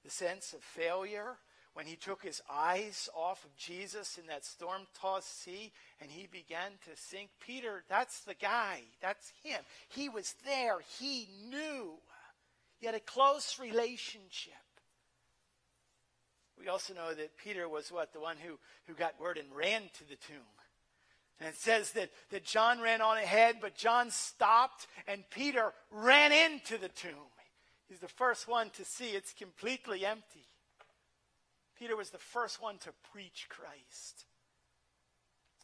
the 0.04 0.10
sense 0.10 0.52
of 0.52 0.62
failure 0.62 1.36
when 1.74 1.86
he 1.86 1.96
took 1.96 2.22
his 2.22 2.42
eyes 2.50 3.08
off 3.14 3.44
of 3.44 3.56
Jesus 3.56 4.18
in 4.18 4.26
that 4.26 4.44
storm 4.44 4.82
tossed 5.00 5.42
sea 5.42 5.72
and 6.00 6.10
he 6.10 6.26
began 6.26 6.72
to 6.84 6.90
sink. 6.94 7.30
Peter, 7.44 7.82
that's 7.88 8.20
the 8.20 8.34
guy. 8.34 8.80
That's 9.00 9.32
him. 9.42 9.60
He 9.88 10.08
was 10.08 10.34
there. 10.44 10.78
He 10.98 11.28
knew. 11.48 11.94
He 12.78 12.86
had 12.86 12.94
a 12.94 13.00
close 13.00 13.58
relationship. 13.58 14.52
We 16.58 16.68
also 16.68 16.94
know 16.94 17.14
that 17.14 17.36
Peter 17.38 17.68
was 17.68 17.90
what? 17.90 18.12
The 18.12 18.20
one 18.20 18.36
who, 18.36 18.58
who 18.86 18.94
got 18.94 19.20
word 19.20 19.38
and 19.38 19.48
ran 19.54 19.82
to 19.98 20.08
the 20.08 20.16
tomb. 20.16 20.36
And 21.40 21.48
it 21.48 21.56
says 21.56 21.92
that, 21.92 22.10
that 22.30 22.44
John 22.44 22.80
ran 22.80 23.00
on 23.00 23.16
ahead, 23.16 23.56
but 23.60 23.74
John 23.74 24.10
stopped 24.10 24.86
and 25.08 25.24
Peter 25.30 25.72
ran 25.90 26.30
into 26.32 26.78
the 26.78 26.88
tomb. 26.88 27.31
He's 27.88 27.98
the 28.00 28.08
first 28.08 28.48
one 28.48 28.70
to 28.70 28.84
see 28.84 29.10
it's 29.10 29.32
completely 29.32 30.06
empty. 30.06 30.46
Peter 31.78 31.96
was 31.96 32.10
the 32.10 32.18
first 32.18 32.62
one 32.62 32.78
to 32.78 32.90
preach 33.12 33.46
Christ. 33.48 34.24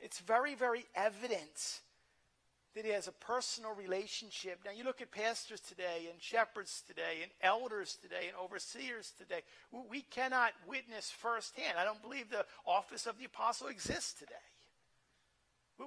It's 0.00 0.20
very, 0.20 0.54
very 0.54 0.87
evident 0.94 1.81
that 2.74 2.85
he 2.85 2.90
has 2.92 3.09
a 3.09 3.12
personal 3.12 3.74
relationship. 3.74 4.61
Now, 4.64 4.70
you 4.70 4.85
look 4.85 5.00
at 5.00 5.11
pastors 5.11 5.61
today, 5.61 6.09
and 6.11 6.20
shepherds 6.20 6.83
today, 6.87 7.20
and 7.22 7.31
elders 7.40 7.98
today, 8.00 8.28
and 8.28 8.37
overseers 8.37 9.12
today. 9.18 9.40
We 9.90 10.02
cannot 10.02 10.52
witness 10.66 11.11
firsthand. 11.11 11.78
I 11.78 11.85
don't 11.85 12.02
believe 12.02 12.31
the 12.31 12.46
office 12.66 13.07
of 13.07 13.18
the 13.18 13.24
apostle 13.24 13.68
exists 13.68 14.12
today. 14.12 14.35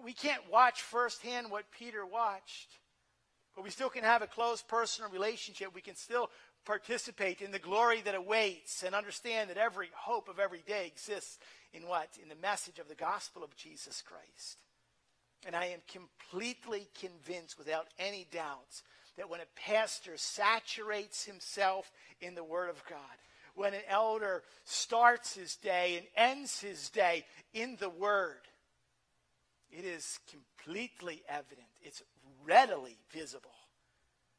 We 0.03 0.13
can't 0.13 0.49
watch 0.51 0.81
firsthand 0.81 1.51
what 1.51 1.71
Peter 1.71 2.05
watched. 2.05 2.69
But 3.55 3.63
we 3.63 3.69
still 3.69 3.89
can 3.89 4.03
have 4.03 4.21
a 4.21 4.27
close 4.27 4.61
personal 4.61 5.11
relationship. 5.11 5.75
We 5.75 5.81
can 5.81 5.95
still 5.95 6.29
participate 6.65 7.41
in 7.41 7.51
the 7.51 7.59
glory 7.59 8.01
that 8.01 8.15
awaits 8.15 8.83
and 8.83 8.95
understand 8.95 9.49
that 9.49 9.57
every 9.57 9.89
hope 9.93 10.29
of 10.29 10.39
every 10.39 10.63
day 10.65 10.87
exists 10.87 11.39
in 11.73 11.87
what? 11.87 12.09
In 12.21 12.29
the 12.29 12.35
message 12.35 12.79
of 12.79 12.87
the 12.87 12.95
gospel 12.95 13.43
of 13.43 13.55
Jesus 13.55 14.01
Christ. 14.01 14.57
And 15.45 15.55
I 15.55 15.65
am 15.65 15.79
completely 15.91 16.87
convinced, 16.99 17.57
without 17.57 17.87
any 17.97 18.27
doubts, 18.31 18.83
that 19.17 19.29
when 19.29 19.41
a 19.41 19.45
pastor 19.55 20.13
saturates 20.15 21.25
himself 21.25 21.91
in 22.21 22.35
the 22.35 22.43
Word 22.43 22.69
of 22.69 22.83
God, 22.87 22.99
when 23.55 23.73
an 23.73 23.81
elder 23.89 24.43
starts 24.63 25.35
his 25.35 25.55
day 25.55 25.97
and 25.97 26.05
ends 26.15 26.61
his 26.61 26.89
day 26.89 27.25
in 27.53 27.75
the 27.79 27.89
Word, 27.89 28.39
it 29.71 29.83
is 29.83 30.19
completely 30.29 31.23
evident, 31.27 31.67
it's 31.81 32.03
readily 32.45 32.97
visible 33.11 33.51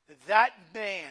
that 0.09 0.27
that 0.27 0.53
man 0.75 1.11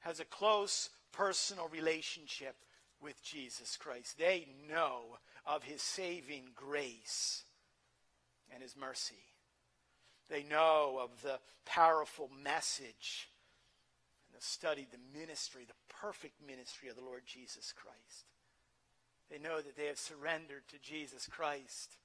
has 0.00 0.20
a 0.20 0.24
close 0.24 0.90
personal 1.12 1.68
relationship 1.68 2.56
with 3.00 3.22
Jesus 3.22 3.76
Christ. 3.76 4.18
They 4.18 4.46
know 4.68 5.18
of 5.46 5.64
his 5.64 5.82
saving 5.82 6.50
grace 6.54 7.44
and 8.52 8.62
his 8.62 8.76
mercy. 8.76 9.22
They 10.28 10.44
know 10.44 11.00
of 11.02 11.22
the 11.22 11.38
powerful 11.66 12.30
message 12.42 13.28
and 14.28 14.36
have 14.36 14.44
studied 14.44 14.88
the 14.92 15.18
ministry, 15.18 15.64
the 15.66 15.94
perfect 16.00 16.34
ministry 16.46 16.88
of 16.88 16.96
the 16.96 17.04
Lord 17.04 17.22
Jesus 17.26 17.72
Christ. 17.72 18.26
They 19.30 19.38
know 19.38 19.60
that 19.60 19.76
they 19.76 19.86
have 19.86 19.98
surrendered 19.98 20.62
to 20.68 20.78
Jesus 20.78 21.26
Christ 21.26 21.96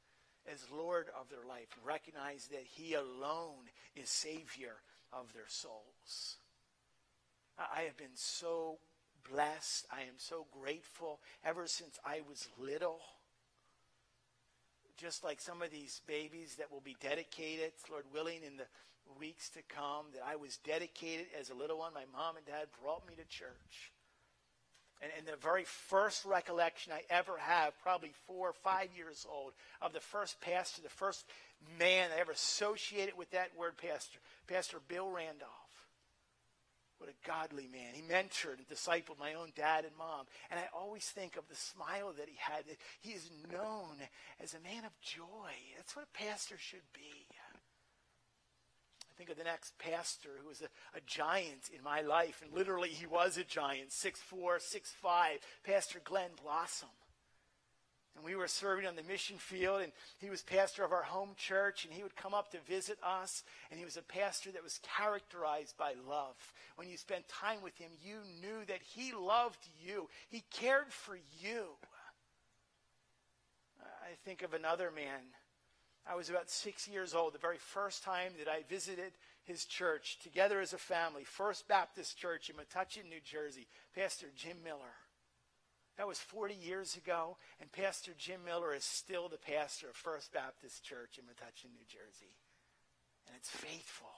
as 0.52 0.66
Lord 0.72 1.08
of 1.20 1.30
their 1.30 1.48
life 1.48 1.68
recognize 1.84 2.48
that 2.52 2.64
he 2.64 2.94
alone 2.94 3.70
is 3.96 4.10
Savior 4.10 4.76
of 5.12 5.34
their 5.34 5.48
souls. 5.48 6.38
I 7.58 7.84
have 7.84 7.98
been 7.98 8.16
so 8.16 8.80
blessed. 9.32 9.88
I 9.92 10.02
am 10.02 10.18
so 10.18 10.46
grateful 10.52 11.20
ever 11.44 11.68
since 11.68 11.98
I 12.06 12.22
was 12.28 12.48
little. 12.60 13.00
Just 14.98 15.24
like 15.24 15.42
some 15.42 15.62
of 15.62 15.72
these 15.72 16.02
babies 16.08 16.56
that 16.58 16.72
will 16.72 16.82
be 16.82 16.96
dedicated, 17.02 17.74
Lord 17.90 18.06
willing, 18.14 18.44
in 18.46 18.58
the 18.58 18.66
weeks 19.20 19.50
to 19.50 19.62
come, 19.68 20.06
that 20.14 20.24
I 20.26 20.36
was 20.36 20.58
dedicated 20.58 21.28
as 21.38 21.50
a 21.50 21.56
little 21.56 21.80
one. 21.80 21.94
My 21.94 22.06
mom 22.12 22.38
and 22.38 22.46
dad 22.46 22.68
brought 22.82 23.08
me 23.08 23.16
to 23.16 23.26
church. 23.26 23.92
And, 25.02 25.12
and 25.18 25.28
the 25.28 25.38
very 25.42 25.66
first 25.66 26.26
recollection 26.26 26.94
I 26.94 27.02
ever 27.10 27.38
have, 27.38 27.74
probably 27.82 28.12
four 28.28 28.50
or 28.50 28.54
five 28.54 28.90
years 28.96 29.26
old, 29.30 29.54
of 29.82 29.94
the 29.94 30.00
first 30.00 30.40
pastor, 30.42 30.82
the 30.82 30.90
first 30.90 31.26
man 31.80 32.12
I 32.16 32.20
ever 32.20 32.32
associated 32.32 33.18
with 33.18 33.32
that 33.32 33.52
word 33.58 33.78
pastor, 33.78 34.20
Pastor 34.48 34.78
Bill 34.88 35.10
Randolph. 35.10 35.52
What 36.98 37.10
a 37.10 37.28
godly 37.28 37.68
man. 37.68 37.94
He 37.94 38.02
mentored 38.02 38.58
and 38.58 38.70
discipled 38.70 39.20
my 39.20 39.34
own 39.34 39.52
dad 39.54 39.84
and 39.84 39.96
mom. 39.98 40.26
And 40.50 40.60
I 40.60 40.70
always 40.74 41.04
think 41.04 41.36
of 41.36 41.48
the 41.50 41.56
smile 41.56 42.14
that 42.18 42.30
he 42.30 42.38
had. 42.40 42.64
He 43.02 43.12
is 43.12 43.30
known 43.52 43.98
as 44.42 44.54
a 44.54 44.62
man 44.62 44.86
of 44.86 45.00
joy. 45.02 45.52
That's 45.76 45.96
what 45.96 46.06
a 46.06 46.18
pastor 46.18 46.56
should 46.58 46.88
be. 46.94 47.28
Think 49.18 49.30
of 49.30 49.38
the 49.38 49.44
next 49.44 49.78
pastor 49.80 50.30
who 50.42 50.50
was 50.50 50.62
a, 50.62 50.66
a 50.98 51.02
giant 51.08 51.70
in 51.76 51.82
my 51.84 52.02
life, 52.02 52.42
and 52.44 52.54
literally 52.54 52.90
he 52.90 53.06
was 53.06 53.38
a 53.38 53.44
giant, 53.44 53.92
six 53.92 54.20
four, 54.20 54.60
six 54.60 54.92
five. 55.02 55.40
Pastor 55.64 56.02
Glenn 56.04 56.32
Blossom. 56.44 56.90
And 58.16 58.24
we 58.24 58.36
were 58.36 58.48
serving 58.48 58.86
on 58.86 58.96
the 58.96 59.04
mission 59.04 59.38
field, 59.38 59.82
and 59.82 59.92
he 60.20 60.30
was 60.30 60.42
pastor 60.42 60.86
of 60.86 60.94
our 60.94 61.04
home 61.04 61.32
church, 61.36 61.84
and 61.84 61.94
he 61.94 62.02
would 62.02 62.16
come 62.16 62.34
up 62.34 62.50
to 62.52 62.60
visit 62.60 62.98
us. 63.04 63.44
And 63.70 63.78
he 63.78 63.86
was 63.86 63.98
a 63.98 64.02
pastor 64.02 64.52
that 64.52 64.64
was 64.64 64.80
characterized 64.98 65.78
by 65.78 65.94
love. 66.08 66.36
When 66.78 66.88
you 66.88 66.96
spent 66.96 67.28
time 67.28 67.62
with 67.62 67.78
him, 67.78 67.92
you 68.02 68.18
knew 68.42 68.66
that 68.68 68.82
he 68.82 69.12
loved 69.14 69.68
you, 69.86 70.08
he 70.30 70.44
cared 70.50 70.92
for 70.92 71.18
you. 71.42 71.64
I 73.82 74.16
think 74.24 74.44
of 74.44 74.54
another 74.54 74.92
man. 74.96 75.22
I 76.08 76.16
was 76.16 76.30
about 76.30 76.50
six 76.50 76.88
years 76.88 77.16
old, 77.16 77.34
the 77.34 77.40
very 77.40 77.58
first 77.58 78.04
time 78.04 78.34
that 78.38 78.48
I 78.48 78.64
visited 78.70 79.14
his 79.44 79.66
church 79.66 80.20
together 80.22 80.60
as 80.60 80.74
a 80.74 80.78
family, 80.78 81.24
First 81.24 81.68
Baptist 81.68 82.18
Church 82.18 82.50
in 82.50 82.56
Metuchen, 82.56 83.10
New 83.10 83.22
Jersey, 83.24 83.68
Pastor 83.96 84.28
Jim 84.36 84.58
Miller. 84.64 84.94
That 85.98 86.08
was 86.08 86.20
40 86.20 86.54
years 86.56 86.98
ago, 86.98 87.38
and 87.62 87.72
Pastor 87.72 88.12
Jim 88.18 88.42
Miller 88.46 88.74
is 88.74 88.84
still 88.84 89.30
the 89.30 89.38
pastor 89.38 89.90
of 89.90 89.96
First 89.96 90.34
Baptist 90.34 90.84
Church 90.84 91.18
in 91.18 91.24
Metuchen, 91.24 91.72
New 91.74 91.86
Jersey. 91.88 92.36
And 93.26 93.36
it's 93.36 93.50
faithful. 93.50 94.12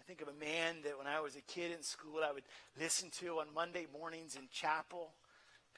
I 0.00 0.02
think 0.06 0.22
of 0.22 0.28
a 0.28 0.40
man 0.40 0.76
that 0.84 0.96
when 0.96 1.06
I 1.06 1.20
was 1.20 1.36
a 1.36 1.42
kid 1.42 1.70
in 1.70 1.82
school, 1.82 2.20
I 2.24 2.32
would 2.32 2.44
listen 2.80 3.10
to 3.20 3.40
on 3.40 3.46
Monday 3.54 3.86
mornings 3.92 4.36
in 4.36 4.48
chapel. 4.50 5.12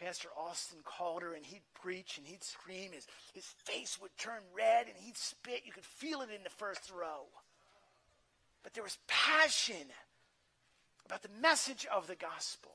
Pastor 0.01 0.29
Austin 0.37 0.79
Calder, 0.85 1.35
and 1.35 1.45
he'd 1.45 1.63
preach 1.75 2.17
and 2.17 2.27
he'd 2.27 2.43
scream. 2.43 2.93
His, 2.93 3.07
his 3.35 3.45
face 3.45 3.99
would 4.01 4.17
turn 4.17 4.41
red 4.57 4.87
and 4.87 4.97
he'd 4.99 5.17
spit. 5.17 5.63
You 5.67 5.73
could 5.73 5.85
feel 5.85 6.23
it 6.23 6.31
in 6.35 6.43
the 6.43 6.51
first 6.51 6.91
row. 6.91 7.27
But 8.63 8.75
there 8.75 8.83
was 8.83 8.99
passion 9.07 9.87
about 11.05 11.23
the 11.23 11.29
message 11.41 11.87
of 11.93 12.07
the 12.07 12.17
gospel. 12.17 12.73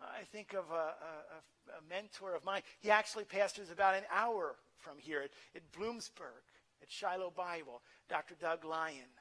I 0.00 0.24
think 0.24 0.52
of 0.52 0.64
a, 0.70 0.94
a, 0.94 1.78
a, 1.78 1.88
mentor 1.88 2.34
of 2.34 2.44
mine. 2.44 2.62
He 2.80 2.90
actually 2.90 3.24
pastors 3.24 3.70
about 3.70 3.94
an 3.94 4.02
hour 4.12 4.56
from 4.78 4.98
here 4.98 5.20
at, 5.20 5.30
at 5.54 5.72
Bloomsburg, 5.72 6.42
at 6.82 6.90
Shiloh 6.90 7.32
Bible, 7.36 7.82
Dr. 8.08 8.34
Doug 8.40 8.64
Lyon. 8.64 9.12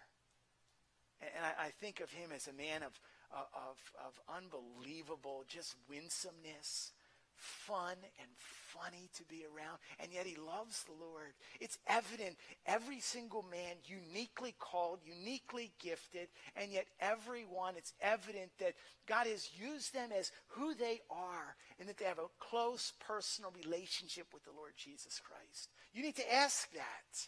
And, 1.22 1.46
I, 1.60 1.70
think 1.70 2.00
of 2.00 2.10
him 2.12 2.32
as 2.36 2.48
a 2.48 2.54
man 2.54 2.82
of, 2.82 3.00
of, 3.34 3.78
of 4.06 4.14
unbelievable 4.30 5.44
just 5.48 5.76
winsomeness, 5.90 6.92
fun 7.36 7.96
and 8.20 8.30
funny 8.38 9.10
to 9.18 9.24
be 9.26 9.44
around, 9.46 9.78
and 10.00 10.14
yet 10.14 10.26
he 10.26 10.36
loves 10.36 10.84
the 10.84 10.94
Lord. 10.94 11.34
It's 11.60 11.78
evident 11.88 12.38
every 12.66 13.00
single 13.00 13.44
man 13.50 13.76
uniquely 13.86 14.56
called, 14.60 15.00
uniquely 15.04 15.72
gifted, 15.80 16.28
and 16.56 16.72
yet 16.72 16.86
everyone, 17.00 17.74
it's 17.78 17.94
evident 18.02 18.52
that 18.60 18.76
God 19.08 19.28
has 19.28 19.50
used 19.58 19.94
them 19.94 20.10
as 20.18 20.32
who 20.50 20.74
they 20.76 21.02
are 21.10 21.56
and 21.80 21.90
that 21.90 21.98
they 21.98 22.06
have 22.06 22.20
a 22.20 22.32
close 22.40 22.94
personal 23.06 23.54
relationship 23.64 24.28
with 24.34 24.44
the 24.44 24.56
Lord 24.56 24.74
Jesus 24.78 25.20
Christ. 25.20 25.70
You 25.94 26.04
need 26.04 26.16
to 26.16 26.34
ask 26.34 26.72
that. 26.74 27.28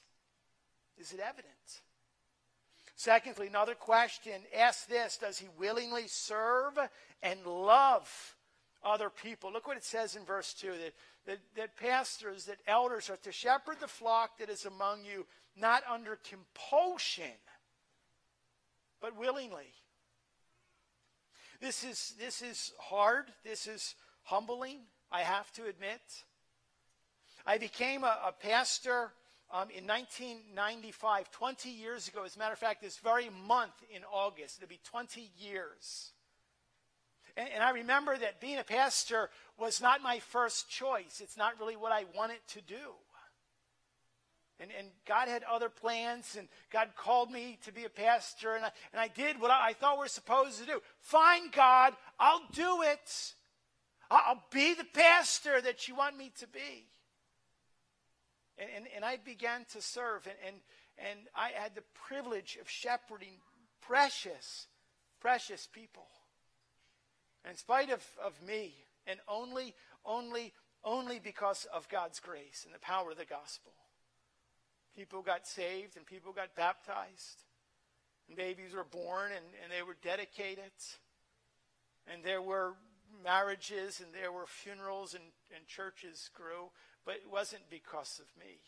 Is 0.97 1.11
it 1.11 1.19
evident? 1.19 1.81
Secondly, 2.95 3.47
another 3.47 3.75
question 3.75 4.41
ask 4.55 4.87
this 4.87 5.17
Does 5.17 5.39
he 5.39 5.47
willingly 5.57 6.07
serve 6.07 6.77
and 7.21 7.45
love 7.45 8.35
other 8.83 9.09
people. 9.09 9.51
Look 9.51 9.67
what 9.67 9.77
it 9.77 9.83
says 9.83 10.15
in 10.15 10.25
verse 10.25 10.53
2 10.53 10.67
that, 10.67 10.93
that, 11.25 11.39
that 11.55 11.77
pastors, 11.77 12.45
that 12.45 12.57
elders 12.67 13.09
are 13.09 13.17
to 13.17 13.31
shepherd 13.31 13.77
the 13.79 13.87
flock 13.87 14.37
that 14.39 14.49
is 14.49 14.65
among 14.65 15.05
you, 15.05 15.25
not 15.55 15.83
under 15.89 16.17
compulsion, 16.29 17.25
but 19.01 19.17
willingly. 19.17 19.73
This 21.61 21.83
is, 21.83 22.13
this 22.19 22.41
is 22.41 22.73
hard. 22.79 23.27
This 23.43 23.67
is 23.67 23.95
humbling, 24.23 24.79
I 25.11 25.21
have 25.21 25.51
to 25.53 25.65
admit. 25.65 26.01
I 27.45 27.57
became 27.57 28.03
a, 28.03 28.17
a 28.25 28.31
pastor 28.31 29.11
um, 29.53 29.69
in 29.69 29.85
1995, 29.85 31.29
20 31.29 31.69
years 31.69 32.07
ago. 32.07 32.23
As 32.23 32.35
a 32.35 32.39
matter 32.39 32.53
of 32.53 32.59
fact, 32.59 32.81
this 32.81 32.97
very 32.97 33.29
month 33.47 33.75
in 33.93 34.01
August, 34.11 34.57
it'll 34.57 34.67
be 34.67 34.79
20 34.83 35.29
years. 35.37 36.11
And, 37.37 37.47
and 37.53 37.63
I 37.63 37.69
remember 37.69 38.17
that 38.17 38.41
being 38.41 38.57
a 38.57 38.63
pastor 38.63 39.29
was 39.59 39.79
not 39.79 40.01
my 40.01 40.19
first 40.19 40.69
choice. 40.71 41.21
It's 41.21 41.37
not 41.37 41.59
really 41.59 41.75
what 41.75 41.91
I 41.91 42.05
wanted 42.15 42.39
to 42.49 42.61
do. 42.61 42.95
And, 44.59 44.71
and, 44.77 44.87
God 45.07 45.27
had 45.27 45.43
other 45.43 45.67
plans, 45.67 46.35
and 46.37 46.47
God 46.71 46.89
called 46.95 47.31
me 47.31 47.57
to 47.65 47.73
be 47.73 47.85
a 47.85 47.89
pastor, 47.89 48.55
and 48.55 48.63
I, 48.63 48.71
and 48.93 49.01
I 49.01 49.07
did 49.07 49.41
what 49.41 49.51
I, 49.51 49.69
I 49.69 49.73
thought 49.73 49.97
we 49.97 50.05
are 50.05 50.07
supposed 50.07 50.59
to 50.59 50.65
do. 50.65 50.79
Fine, 50.99 51.49
God, 51.51 51.93
I'll 52.19 52.43
do 52.53 52.83
it. 52.83 53.33
I'll 54.11 54.43
be 54.51 54.75
the 54.75 54.85
pastor 54.93 55.59
that 55.59 55.87
you 55.87 55.95
want 55.95 56.17
me 56.17 56.31
to 56.39 56.47
be. 56.47 56.85
And, 58.57 58.69
and, 58.75 58.85
and 58.95 59.05
I 59.05 59.17
began 59.17 59.65
to 59.73 59.81
serve, 59.81 60.27
and, 60.27 60.37
and, 60.45 60.55
and 60.97 61.19
I 61.35 61.49
had 61.55 61.75
the 61.75 61.83
privilege 62.07 62.57
of 62.61 62.69
shepherding 62.69 63.39
precious, 63.81 64.67
precious 65.19 65.67
people. 65.71 66.07
In 67.49 67.55
spite 67.55 67.89
of, 67.89 68.05
of 68.23 68.41
me, 68.41 68.73
and 69.07 69.19
only, 69.27 69.73
only, 70.05 70.53
only 70.83 71.19
because 71.19 71.67
of 71.73 71.89
God's 71.89 72.19
grace 72.19 72.63
and 72.65 72.73
the 72.73 72.79
power 72.79 73.11
of 73.11 73.17
the 73.17 73.25
gospel. 73.25 73.73
People 74.95 75.21
got 75.21 75.47
saved 75.47 75.97
and 75.97 76.05
people 76.05 76.31
got 76.31 76.55
baptized. 76.55 77.43
And 78.27 78.37
babies 78.37 78.73
were 78.73 78.85
born 78.85 79.31
and, 79.31 79.45
and 79.63 79.71
they 79.71 79.83
were 79.83 79.97
dedicated. 80.01 80.71
And 82.07 82.23
there 82.23 82.41
were 82.41 82.73
marriages 83.23 83.99
and 83.99 84.13
there 84.13 84.31
were 84.31 84.45
funerals 84.45 85.13
and, 85.13 85.23
and 85.55 85.65
churches 85.67 86.29
grew, 86.33 86.69
but 87.05 87.15
it 87.15 87.31
wasn't 87.31 87.69
because 87.69 88.19
of 88.19 88.27
me. 88.39 88.59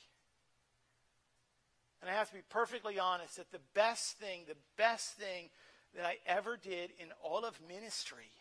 And 2.02 2.10
I 2.10 2.14
have 2.14 2.30
to 2.30 2.36
be 2.36 2.44
perfectly 2.50 3.00
honest 3.00 3.38
that 3.38 3.52
the 3.52 3.66
best 3.74 4.18
thing, 4.18 4.42
the 4.48 4.58
best 4.78 5.14
thing 5.14 5.50
that 5.96 6.06
I 6.06 6.18
ever 6.28 6.58
did 6.58 6.92
in 7.00 7.08
all 7.24 7.46
of 7.46 7.60
ministry 7.68 8.32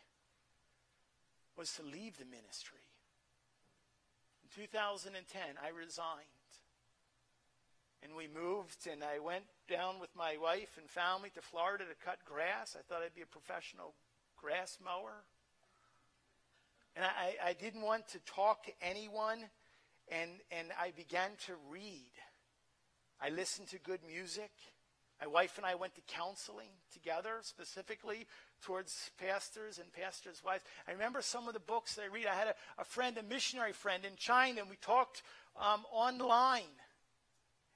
was 1.57 1.73
to 1.75 1.83
leave 1.83 2.19
the 2.19 2.25
ministry. 2.25 2.83
In 4.43 4.63
2010, 4.63 5.41
I 5.63 5.69
resigned. 5.69 6.29
And 8.03 8.15
we 8.15 8.29
moved, 8.29 8.87
and 8.91 9.03
I 9.03 9.19
went 9.19 9.45
down 9.67 9.99
with 9.99 10.11
my 10.15 10.37
wife 10.37 10.77
and 10.77 10.91
family 10.91 11.31
to 11.35 11.41
Florida 11.41 11.85
to 11.85 12.05
cut 12.05 12.19
grass. 12.27 12.77
I 12.79 12.83
thought 12.83 13.03
I'd 13.03 13.15
be 13.15 13.23
a 13.23 13.27
professional 13.27 13.95
grass 14.37 14.77
mower. 14.85 15.25
And 16.97 17.05
I, 17.05 17.35
I 17.43 17.53
didn't 17.55 17.81
want 17.81 18.07
to 18.09 18.19
talk 18.27 18.65
to 18.67 18.73
anyone, 18.83 19.39
and, 20.09 20.31
and 20.51 20.69
I 20.81 20.93
began 20.97 21.31
to 21.47 21.55
read. 21.71 22.11
I 23.21 23.31
listened 23.31 23.69
to 23.69 23.79
good 23.79 24.01
music. 24.07 24.51
My 25.21 25.27
wife 25.27 25.57
and 25.57 25.65
I 25.65 25.77
went 25.77 25.95
to 25.95 26.01
counseling 26.09 26.71
together, 26.93 27.39
specifically 27.43 28.27
towards 28.63 29.11
pastors 29.19 29.79
and 29.79 29.93
pastors' 29.93 30.43
wives. 30.45 30.65
I 30.89 30.93
remember 30.93 31.23
some 31.23 31.47
of 31.47 31.55
the 31.55 31.61
books 31.61 31.99
I 32.03 32.13
read. 32.13 32.27
I 32.27 32.35
had 32.35 32.49
a, 32.49 32.55
a 32.79 32.85
friend, 32.85 33.17
a 33.17 33.23
missionary 33.23 33.73
friend 33.73 34.05
in 34.05 34.17
China, 34.17 34.61
and 34.61 34.71
we 34.71 34.77
talked 34.77 35.23
um, 35.57 35.85
online. 35.93 36.63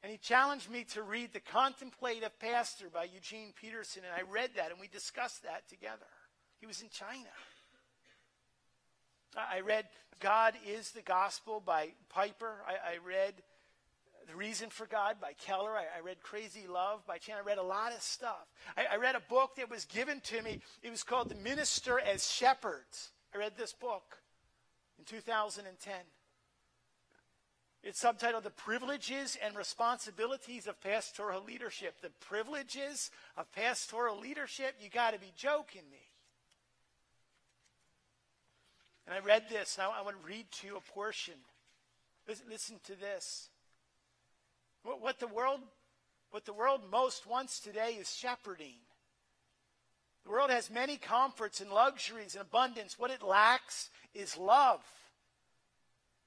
And 0.03 0.13
he 0.13 0.19
challenged 0.19 0.71
me 0.71 0.85
to 0.95 1.03
read 1.03 1.33
The 1.33 1.41
Contemplative 1.41 2.39
Pastor 2.39 2.87
by 2.93 3.05
Eugene 3.05 3.53
Peterson, 3.61 4.03
and 4.05 4.15
I 4.15 4.31
read 4.31 4.51
that, 4.57 4.71
and 4.71 4.81
we 4.81 4.89
discussed 4.89 5.43
that 5.45 5.69
together. 5.69 6.07
He 6.61 6.67
was 6.67 6.83
in 6.83 6.89
China. 6.89 7.31
I 9.37 9.61
read 9.61 9.87
God 10.21 10.55
is 10.67 10.91
the 10.91 11.03
Gospel 11.03 11.63
by 11.65 11.91
Piper. 12.09 12.57
I, 12.67 12.95
I 12.95 12.97
read 13.07 13.35
the 14.29 14.35
Reason 14.35 14.69
for 14.69 14.87
God 14.87 15.17
by 15.21 15.33
Keller. 15.33 15.71
I, 15.71 15.85
I 15.99 16.01
read 16.05 16.23
Crazy 16.23 16.67
Love 16.69 17.07
by 17.07 17.19
Chan. 17.19 17.37
I 17.39 17.47
read 17.47 17.59
a 17.59 17.63
lot 17.63 17.93
of 17.93 18.03
stuff. 18.03 18.47
I, 18.77 18.95
I 18.95 18.97
read 18.97 19.15
a 19.15 19.21
book 19.21 19.57
that 19.57 19.71
was 19.71 19.85
given 19.85 20.21
to 20.25 20.43
me. 20.43 20.61
It 20.83 20.91
was 20.91 21.03
called 21.03 21.29
The 21.29 21.37
Minister 21.37 22.01
as 22.01 22.31
Shepherds. 22.31 23.13
I 23.35 23.39
read 23.39 23.53
this 23.57 23.73
book 23.73 24.19
in 24.99 25.05
2010. 25.05 25.95
It's 27.83 28.03
subtitled 28.03 28.43
The 28.43 28.51
Privileges 28.51 29.39
and 29.43 29.57
Responsibilities 29.57 30.67
of 30.67 30.81
Pastoral 30.81 31.43
Leadership. 31.45 32.01
The 32.03 32.11
privileges 32.21 33.11
of 33.37 33.51
pastoral 33.53 34.19
leadership? 34.19 34.75
You 34.81 34.91
got 34.91 35.15
to 35.15 35.21
be 35.21 35.33
joking 35.37 35.89
me. 35.91 36.11
And 39.09 39.17
I 39.17 39.27
read 39.27 39.45
this. 39.49 39.79
Now 39.79 39.91
I 39.99 40.03
want 40.03 40.21
to 40.21 40.29
read 40.29 40.45
to 40.61 40.67
you 40.67 40.77
a 40.77 40.93
portion. 40.93 41.33
Listen, 42.29 42.47
listen 42.51 42.77
to 42.85 42.95
this. 42.95 43.49
What 44.83 45.19
the 45.19 45.27
world, 45.27 45.61
what 46.31 46.45
the 46.45 46.53
world 46.53 46.83
most 46.93 47.27
wants 47.27 47.59
today 47.59 47.97
is 47.99 48.15
shepherding. 48.15 48.77
The 50.25 50.31
world 50.31 50.51
has 50.51 50.71
many 50.71 50.99
comforts 50.99 51.63
and 51.63 51.71
luxuries 51.71 52.35
and 52.35 52.43
abundance. 52.43 52.99
What 52.99 53.11
it 53.11 53.23
lacks 53.23 53.89
is 54.15 54.37
love. 54.37 54.83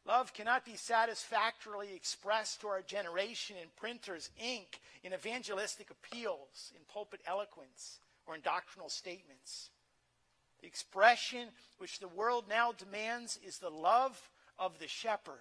Love 0.08 0.34
cannot 0.34 0.66
be 0.66 0.76
satisfactorily 0.76 1.94
expressed 1.96 2.62
to 2.62 2.68
our 2.68 2.82
generation 2.82 3.58
in 3.62 3.68
printers' 3.78 4.32
ink, 4.44 4.82
in 5.04 5.14
evangelistic 5.14 5.92
appeals, 5.92 6.72
in 6.76 6.82
pulpit 6.92 7.22
eloquence, 7.28 8.00
or 8.26 8.34
in 8.34 8.42
doctrinal 8.42 8.90
statements. 8.90 9.70
The 10.62 10.68
expression 10.68 11.48
which 11.78 12.00
the 12.00 12.08
world 12.08 12.46
now 12.48 12.72
demands 12.72 13.40
is 13.46 13.58
the 13.58 13.70
love 13.70 14.30
of 14.60 14.80
the 14.80 14.88
shepherd 14.88 15.40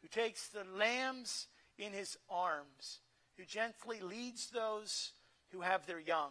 who 0.00 0.08
takes 0.08 0.48
the 0.48 0.64
lambs 0.76 1.46
in 1.78 1.92
his 1.92 2.16
arms, 2.28 3.00
who 3.36 3.44
gently 3.44 4.00
leads 4.00 4.50
those 4.50 5.12
who 5.50 5.60
have 5.60 5.86
their 5.86 6.00
young, 6.00 6.30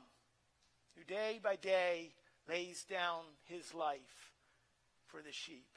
who 0.97 1.03
day 1.03 1.39
by 1.41 1.55
day 1.55 2.13
lays 2.49 2.83
down 2.83 3.21
his 3.43 3.73
life 3.73 4.33
for 5.05 5.21
the 5.21 5.31
sheep. 5.31 5.67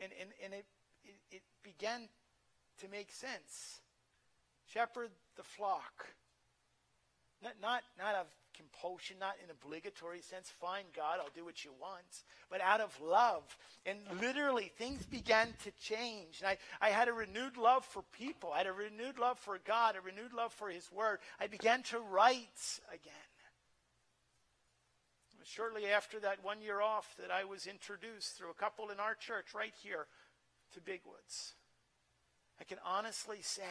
And, 0.00 0.12
and, 0.20 0.30
and 0.44 0.52
it, 0.52 0.66
it, 1.04 1.14
it 1.30 1.42
began 1.62 2.08
to 2.78 2.88
make 2.88 3.10
sense. 3.12 3.80
Shepherd 4.66 5.10
the 5.36 5.42
flock. 5.42 6.06
Not, 7.42 7.54
not, 7.62 7.82
not 7.96 8.14
of 8.16 8.26
compulsion, 8.56 9.16
not 9.20 9.36
in 9.42 9.50
obligatory 9.50 10.20
sense. 10.20 10.52
Fine, 10.60 10.84
God, 10.94 11.18
I'll 11.20 11.30
do 11.34 11.44
what 11.44 11.64
you 11.64 11.70
want. 11.80 12.24
But 12.50 12.60
out 12.60 12.80
of 12.80 13.00
love. 13.00 13.44
And 13.86 13.98
literally, 14.20 14.72
things 14.76 15.06
began 15.06 15.48
to 15.64 15.70
change. 15.80 16.40
And 16.40 16.48
I, 16.48 16.58
I 16.80 16.90
had 16.90 17.06
a 17.06 17.12
renewed 17.12 17.56
love 17.56 17.84
for 17.84 18.02
people. 18.18 18.52
I 18.52 18.58
had 18.58 18.66
a 18.66 18.72
renewed 18.72 19.18
love 19.18 19.38
for 19.38 19.58
God, 19.64 19.94
a 19.96 20.00
renewed 20.00 20.32
love 20.32 20.52
for 20.52 20.68
His 20.68 20.90
Word. 20.90 21.20
I 21.40 21.46
began 21.46 21.82
to 21.84 22.00
write 22.00 22.80
again. 22.88 23.14
Shortly 25.44 25.86
after 25.86 26.20
that 26.20 26.44
one 26.44 26.60
year 26.60 26.82
off, 26.82 27.14
that 27.18 27.30
I 27.30 27.44
was 27.44 27.66
introduced 27.66 28.36
through 28.36 28.50
a 28.50 28.54
couple 28.54 28.90
in 28.90 29.00
our 29.00 29.14
church 29.14 29.54
right 29.54 29.72
here 29.82 30.06
to 30.74 30.80
Big 30.80 31.00
Woods. 31.06 31.54
I 32.60 32.64
can 32.64 32.78
honestly 32.84 33.38
say 33.40 33.64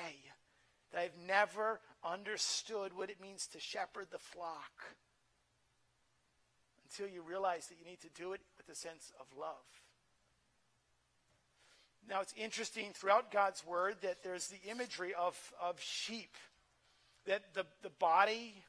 I've 0.96 1.18
never 1.28 1.80
understood 2.04 2.96
what 2.96 3.10
it 3.10 3.22
means 3.22 3.48
to 3.48 3.60
shepherd 3.60 4.08
the 4.12 4.20
flock 4.20 4.72
until 6.86 7.14
you 7.14 7.22
realize 7.22 7.68
that 7.68 7.78
you 7.80 7.86
need 7.86 8.02
to 8.02 8.10
do 8.16 8.34
it 8.34 8.42
with 8.58 8.70
a 8.70 8.76
sense 8.76 9.12
of 9.20 9.26
love. 9.38 9.56
Now, 12.10 12.22
it's 12.22 12.34
interesting 12.38 12.92
throughout 12.94 13.32
God's 13.32 13.66
word 13.66 13.98
that 14.02 14.24
there's 14.24 14.48
the 14.48 14.70
imagery 14.70 15.14
of, 15.14 15.38
of 15.62 15.80
sheep, 15.82 16.36
that 17.26 17.54
the, 17.54 17.66
the 17.84 17.90
body 17.90 18.64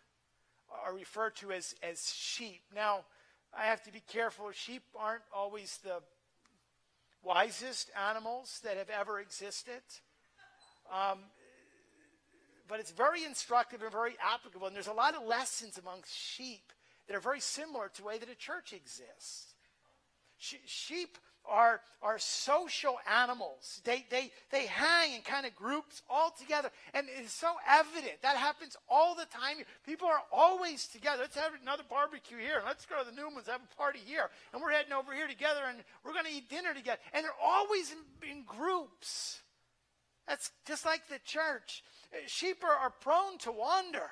are 0.84 0.92
referred 0.92 1.36
to 1.36 1.52
as, 1.52 1.74
as 1.82 2.12
sheep. 2.12 2.62
Now, 2.74 3.04
I 3.56 3.66
have 3.66 3.82
to 3.84 3.92
be 3.92 4.02
careful. 4.08 4.50
Sheep 4.52 4.82
aren't 4.98 5.22
always 5.32 5.78
the 5.84 6.00
wisest 7.22 7.90
animals 8.10 8.60
that 8.64 8.76
have 8.76 8.90
ever 8.90 9.20
existed. 9.20 9.82
Um, 10.92 11.18
but 12.68 12.80
it's 12.80 12.90
very 12.90 13.24
instructive 13.24 13.82
and 13.82 13.90
very 13.90 14.16
applicable. 14.22 14.66
And 14.66 14.76
there's 14.76 14.86
a 14.88 14.92
lot 14.92 15.14
of 15.14 15.26
lessons 15.26 15.78
amongst 15.78 16.14
sheep 16.14 16.72
that 17.06 17.16
are 17.16 17.20
very 17.20 17.40
similar 17.40 17.88
to 17.88 18.02
the 18.02 18.06
way 18.06 18.18
that 18.18 18.28
a 18.28 18.34
church 18.34 18.72
exists. 18.72 19.54
sheep 20.38 21.18
are, 21.48 21.80
are 22.02 22.18
social 22.18 22.98
animals. 23.10 23.80
They, 23.84 24.04
they, 24.10 24.30
they 24.50 24.66
hang 24.66 25.14
in 25.14 25.22
kind 25.22 25.46
of 25.46 25.56
groups 25.56 26.02
all 26.08 26.30
together. 26.30 26.70
And 26.94 27.06
it's 27.18 27.32
so 27.32 27.54
evident. 27.66 28.20
That 28.22 28.36
happens 28.36 28.76
all 28.88 29.14
the 29.14 29.24
time. 29.26 29.56
People 29.86 30.08
are 30.08 30.22
always 30.30 30.86
together. 30.86 31.22
Let's 31.22 31.36
have 31.36 31.52
another 31.60 31.84
barbecue 31.88 32.38
here. 32.38 32.62
Let's 32.64 32.86
go 32.86 33.02
to 33.02 33.10
the 33.10 33.16
Newmans, 33.16 33.46
have 33.46 33.62
a 33.62 33.76
party 33.76 34.00
here. 34.04 34.28
And 34.52 34.62
we're 34.62 34.72
heading 34.72 34.92
over 34.92 35.14
here 35.14 35.26
together 35.26 35.60
and 35.66 35.78
we're 36.04 36.12
going 36.12 36.26
to 36.26 36.32
eat 36.32 36.50
dinner 36.50 36.74
together. 36.74 37.00
And 37.12 37.24
they're 37.24 37.32
always 37.42 37.92
in, 37.92 38.30
in 38.30 38.44
groups. 38.44 39.40
That's 40.26 40.50
just 40.66 40.84
like 40.84 41.08
the 41.08 41.20
church. 41.24 41.82
Sheep 42.26 42.62
are, 42.64 42.90
prone 42.90 43.38
to 43.38 43.52
wander. 43.52 44.10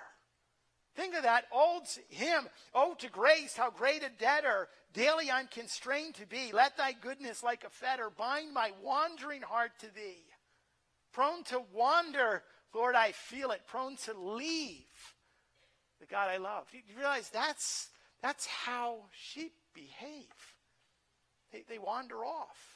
Think 0.94 1.14
of 1.14 1.24
that 1.24 1.44
old 1.52 1.82
hymn, 2.08 2.48
Oh, 2.74 2.94
to 2.98 3.10
grace, 3.10 3.56
how 3.56 3.70
great 3.70 4.02
a 4.02 4.08
debtor 4.08 4.68
daily 4.92 5.30
I'm 5.30 5.46
constrained 5.48 6.14
to 6.16 6.26
be. 6.26 6.52
Let 6.52 6.76
thy 6.76 6.92
goodness 6.92 7.42
like 7.42 7.64
a 7.64 7.70
fetter 7.70 8.10
bind 8.10 8.54
my 8.54 8.72
wandering 8.82 9.42
heart 9.42 9.72
to 9.80 9.94
thee. 9.94 10.24
Prone 11.12 11.44
to 11.44 11.62
wander, 11.72 12.42
Lord, 12.74 12.94
I 12.94 13.12
feel 13.12 13.50
it. 13.50 13.62
Prone 13.66 13.96
to 14.04 14.18
leave 14.18 15.14
the 16.00 16.06
God 16.06 16.28
I 16.28 16.36
love. 16.38 16.66
You 16.72 16.80
realize 16.96 17.28
that's, 17.30 17.88
that's 18.22 18.46
how 18.46 19.04
sheep 19.12 19.52
behave. 19.74 20.24
They, 21.52 21.64
they 21.68 21.78
wander 21.78 22.24
off. 22.24 22.75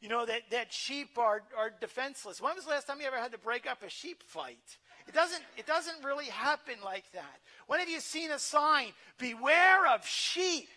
You 0.00 0.08
know, 0.08 0.24
that, 0.24 0.42
that 0.50 0.72
sheep 0.72 1.18
are, 1.18 1.42
are 1.56 1.70
defenseless. 1.80 2.40
When 2.40 2.54
was 2.54 2.64
the 2.64 2.70
last 2.70 2.86
time 2.86 3.00
you 3.00 3.06
ever 3.06 3.18
had 3.18 3.32
to 3.32 3.38
break 3.38 3.70
up 3.70 3.82
a 3.82 3.90
sheep 3.90 4.22
fight? 4.22 4.78
It 5.06 5.14
doesn't, 5.14 5.42
it 5.58 5.66
doesn't 5.66 6.04
really 6.04 6.26
happen 6.26 6.76
like 6.84 7.04
that. 7.12 7.40
When 7.66 7.80
have 7.80 7.88
you 7.88 8.00
seen 8.00 8.30
a 8.30 8.38
sign, 8.38 8.88
beware 9.18 9.86
of 9.86 10.06
sheep? 10.06 10.68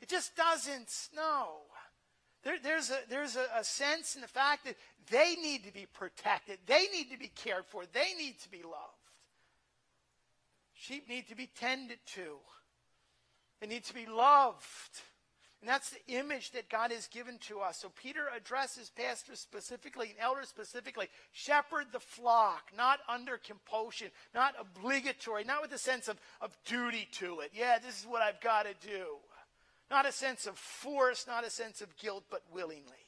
It 0.00 0.08
just 0.08 0.36
doesn't, 0.36 0.92
no. 1.16 1.48
There, 2.44 2.58
there's 2.62 2.90
a, 2.90 2.98
there's 3.08 3.34
a, 3.34 3.46
a 3.58 3.64
sense 3.64 4.14
in 4.14 4.20
the 4.20 4.28
fact 4.28 4.66
that 4.66 4.76
they 5.10 5.34
need 5.42 5.64
to 5.64 5.72
be 5.72 5.86
protected. 5.92 6.58
They 6.66 6.86
need 6.92 7.10
to 7.10 7.18
be 7.18 7.28
cared 7.28 7.64
for. 7.66 7.84
They 7.92 8.12
need 8.16 8.38
to 8.40 8.50
be 8.50 8.62
loved. 8.62 8.76
Sheep 10.74 11.08
need 11.08 11.28
to 11.28 11.34
be 11.34 11.48
tended 11.58 11.98
to. 12.14 12.36
They 13.60 13.66
need 13.66 13.84
to 13.84 13.94
be 13.94 14.06
loved. 14.06 14.60
And 15.60 15.70
that's 15.70 15.90
the 15.90 16.14
image 16.14 16.50
that 16.52 16.68
God 16.68 16.92
has 16.92 17.06
given 17.06 17.38
to 17.48 17.60
us. 17.60 17.78
So 17.78 17.88
Peter 17.88 18.26
addresses 18.36 18.90
pastors 18.90 19.40
specifically 19.40 20.10
and 20.10 20.18
elders 20.20 20.48
specifically. 20.48 21.08
Shepherd 21.32 21.86
the 21.92 22.00
flock, 22.00 22.70
not 22.76 23.00
under 23.08 23.38
compulsion, 23.38 24.08
not 24.34 24.54
obligatory, 24.60 25.44
not 25.44 25.62
with 25.62 25.72
a 25.72 25.78
sense 25.78 26.08
of, 26.08 26.20
of 26.40 26.56
duty 26.66 27.08
to 27.12 27.40
it. 27.40 27.52
Yeah, 27.54 27.78
this 27.78 27.98
is 27.98 28.06
what 28.06 28.22
I've 28.22 28.40
got 28.40 28.66
to 28.66 28.86
do. 28.86 29.16
Not 29.90 30.06
a 30.06 30.12
sense 30.12 30.46
of 30.46 30.58
force, 30.58 31.26
not 31.26 31.46
a 31.46 31.50
sense 31.50 31.80
of 31.80 31.96
guilt, 31.96 32.24
but 32.30 32.42
willingly. 32.52 33.05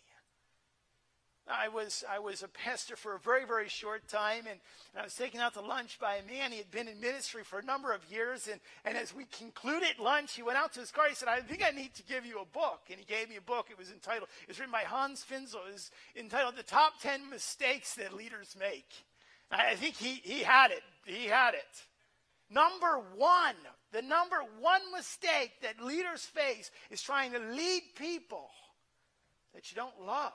I 1.51 1.69
was, 1.69 2.05
I 2.09 2.19
was 2.19 2.43
a 2.43 2.49
pastor 2.49 2.95
for 2.97 3.15
a 3.15 3.19
very, 3.19 3.45
very 3.47 3.69
short 3.69 4.07
time, 4.09 4.47
and, 4.49 4.61
and, 4.93 5.01
I 5.01 5.03
was 5.05 5.15
taken 5.15 5.41
out 5.41 5.55
to 5.55 5.61
lunch 5.61 5.99
by 5.99 6.17
a 6.17 6.23
man. 6.23 6.53
He 6.53 6.59
had 6.59 6.71
been 6.71 6.89
in 6.89 7.01
ministry 7.01 7.43
for 7.43 7.59
a 7.59 7.65
number 7.65 7.93
of 7.93 8.01
years, 8.11 8.49
and, 8.49 8.61
and 8.85 8.97
as 8.97 9.15
we 9.15 9.25
concluded 9.27 9.99
lunch, 9.99 10.35
he 10.35 10.43
went 10.43 10.59
out 10.59 10.73
to 10.75 10.81
his 10.81 10.91
car. 10.91 11.09
He 11.09 11.15
said, 11.15 11.29
I 11.29 11.41
think 11.41 11.63
I 11.65 11.71
need 11.71 11.95
to 11.95 12.03
give 12.03 12.27
you 12.27 12.41
a 12.41 12.47
book. 12.47 12.81
And 12.91 12.99
he 12.99 13.05
gave 13.05 13.29
me 13.29 13.37
a 13.37 13.41
book. 13.41 13.69
It 13.71 13.79
was 13.79 13.91
entitled, 13.91 14.29
it 14.43 14.49
was 14.49 14.59
written 14.59 14.73
by 14.73 14.83
Hans 14.83 15.25
Finzel. 15.25 15.67
It 15.69 15.73
was 15.73 15.91
entitled 16.17 16.57
The 16.57 16.63
Top 16.63 17.01
10 17.01 17.31
Mistakes 17.31 17.95
That 17.95 18.15
Leaders 18.15 18.57
Make. 18.59 18.89
I 19.51 19.77
think 19.77 19.97
he, 19.97 20.21
he 20.23 20.41
had 20.41 20.71
it. 20.71 20.83
He 21.07 21.27
had 21.27 21.55
it. 21.55 21.87
Number 22.51 23.01
one, 23.17 23.57
the 23.93 24.03
number 24.03 24.37
one 24.61 24.81
mistake 24.95 25.53
that 25.63 25.83
leaders 25.83 26.23
face 26.23 26.71
is 26.91 27.03
trying 27.03 27.33
to 27.33 27.39
lead 27.39 27.83
people 27.97 28.51
that 29.55 29.71
you 29.71 29.77
don't 29.77 30.01
love. 30.05 30.33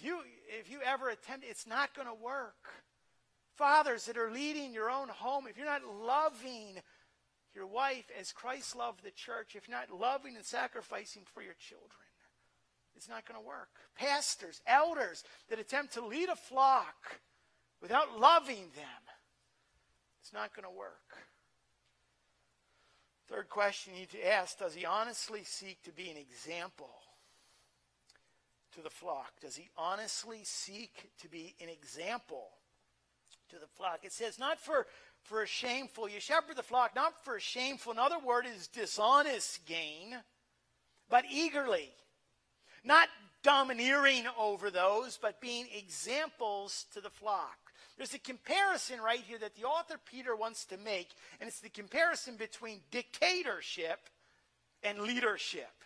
If 0.00 0.06
you, 0.06 0.20
if 0.58 0.70
you 0.70 0.78
ever 0.82 1.10
attempt, 1.10 1.44
it's 1.46 1.66
not 1.66 1.94
going 1.94 2.08
to 2.08 2.14
work. 2.14 2.72
Fathers 3.56 4.06
that 4.06 4.16
are 4.16 4.30
leading 4.30 4.72
your 4.72 4.90
own 4.90 5.08
home, 5.08 5.44
if 5.46 5.58
you're 5.58 5.66
not 5.66 5.82
loving 5.84 6.80
your 7.54 7.66
wife 7.66 8.06
as 8.18 8.32
Christ 8.32 8.74
loved 8.74 9.04
the 9.04 9.10
church, 9.10 9.54
if 9.54 9.68
you're 9.68 9.76
not 9.76 9.94
loving 9.94 10.36
and 10.36 10.44
sacrificing 10.44 11.24
for 11.34 11.42
your 11.42 11.54
children, 11.58 11.90
it's 12.96 13.10
not 13.10 13.28
going 13.28 13.38
to 13.38 13.46
work. 13.46 13.68
Pastors, 13.94 14.62
elders 14.66 15.22
that 15.50 15.58
attempt 15.58 15.92
to 15.94 16.06
lead 16.06 16.30
a 16.30 16.36
flock 16.36 17.20
without 17.82 18.18
loving 18.18 18.70
them, 18.74 19.02
it's 20.22 20.32
not 20.32 20.56
going 20.56 20.64
to 20.64 20.78
work. 20.78 21.18
Third 23.28 23.50
question 23.50 23.92
you 23.92 24.00
need 24.00 24.10
to 24.12 24.32
ask 24.32 24.58
Does 24.58 24.74
he 24.74 24.86
honestly 24.86 25.42
seek 25.44 25.82
to 25.82 25.92
be 25.92 26.08
an 26.08 26.16
example 26.16 26.88
the 28.80 28.90
flock? 28.90 29.32
Does 29.40 29.56
he 29.56 29.68
honestly 29.76 30.40
seek 30.42 31.10
to 31.20 31.28
be 31.28 31.54
an 31.60 31.68
example 31.68 32.48
to 33.50 33.56
the 33.56 33.66
flock? 33.66 34.00
It 34.02 34.12
says, 34.12 34.38
not 34.38 34.58
for, 34.58 34.86
for 35.22 35.42
a 35.42 35.46
shameful, 35.46 36.08
you 36.08 36.20
shepherd 36.20 36.56
the 36.56 36.62
flock, 36.62 36.94
not 36.94 37.24
for 37.24 37.36
a 37.36 37.40
shameful, 37.40 37.92
another 37.92 38.18
word 38.18 38.46
is 38.46 38.66
dishonest 38.68 39.66
gain, 39.66 40.16
but 41.08 41.24
eagerly. 41.30 41.90
Not 42.84 43.08
domineering 43.42 44.24
over 44.38 44.70
those, 44.70 45.18
but 45.20 45.40
being 45.40 45.66
examples 45.76 46.86
to 46.94 47.00
the 47.00 47.10
flock. 47.10 47.58
There's 47.96 48.14
a 48.14 48.18
comparison 48.18 49.00
right 49.00 49.20
here 49.20 49.38
that 49.38 49.56
the 49.56 49.64
author 49.64 49.96
Peter 50.10 50.34
wants 50.34 50.64
to 50.66 50.78
make, 50.78 51.08
and 51.38 51.48
it's 51.48 51.60
the 51.60 51.68
comparison 51.68 52.36
between 52.36 52.80
dictatorship 52.90 53.98
and 54.82 55.00
leadership. 55.00 55.79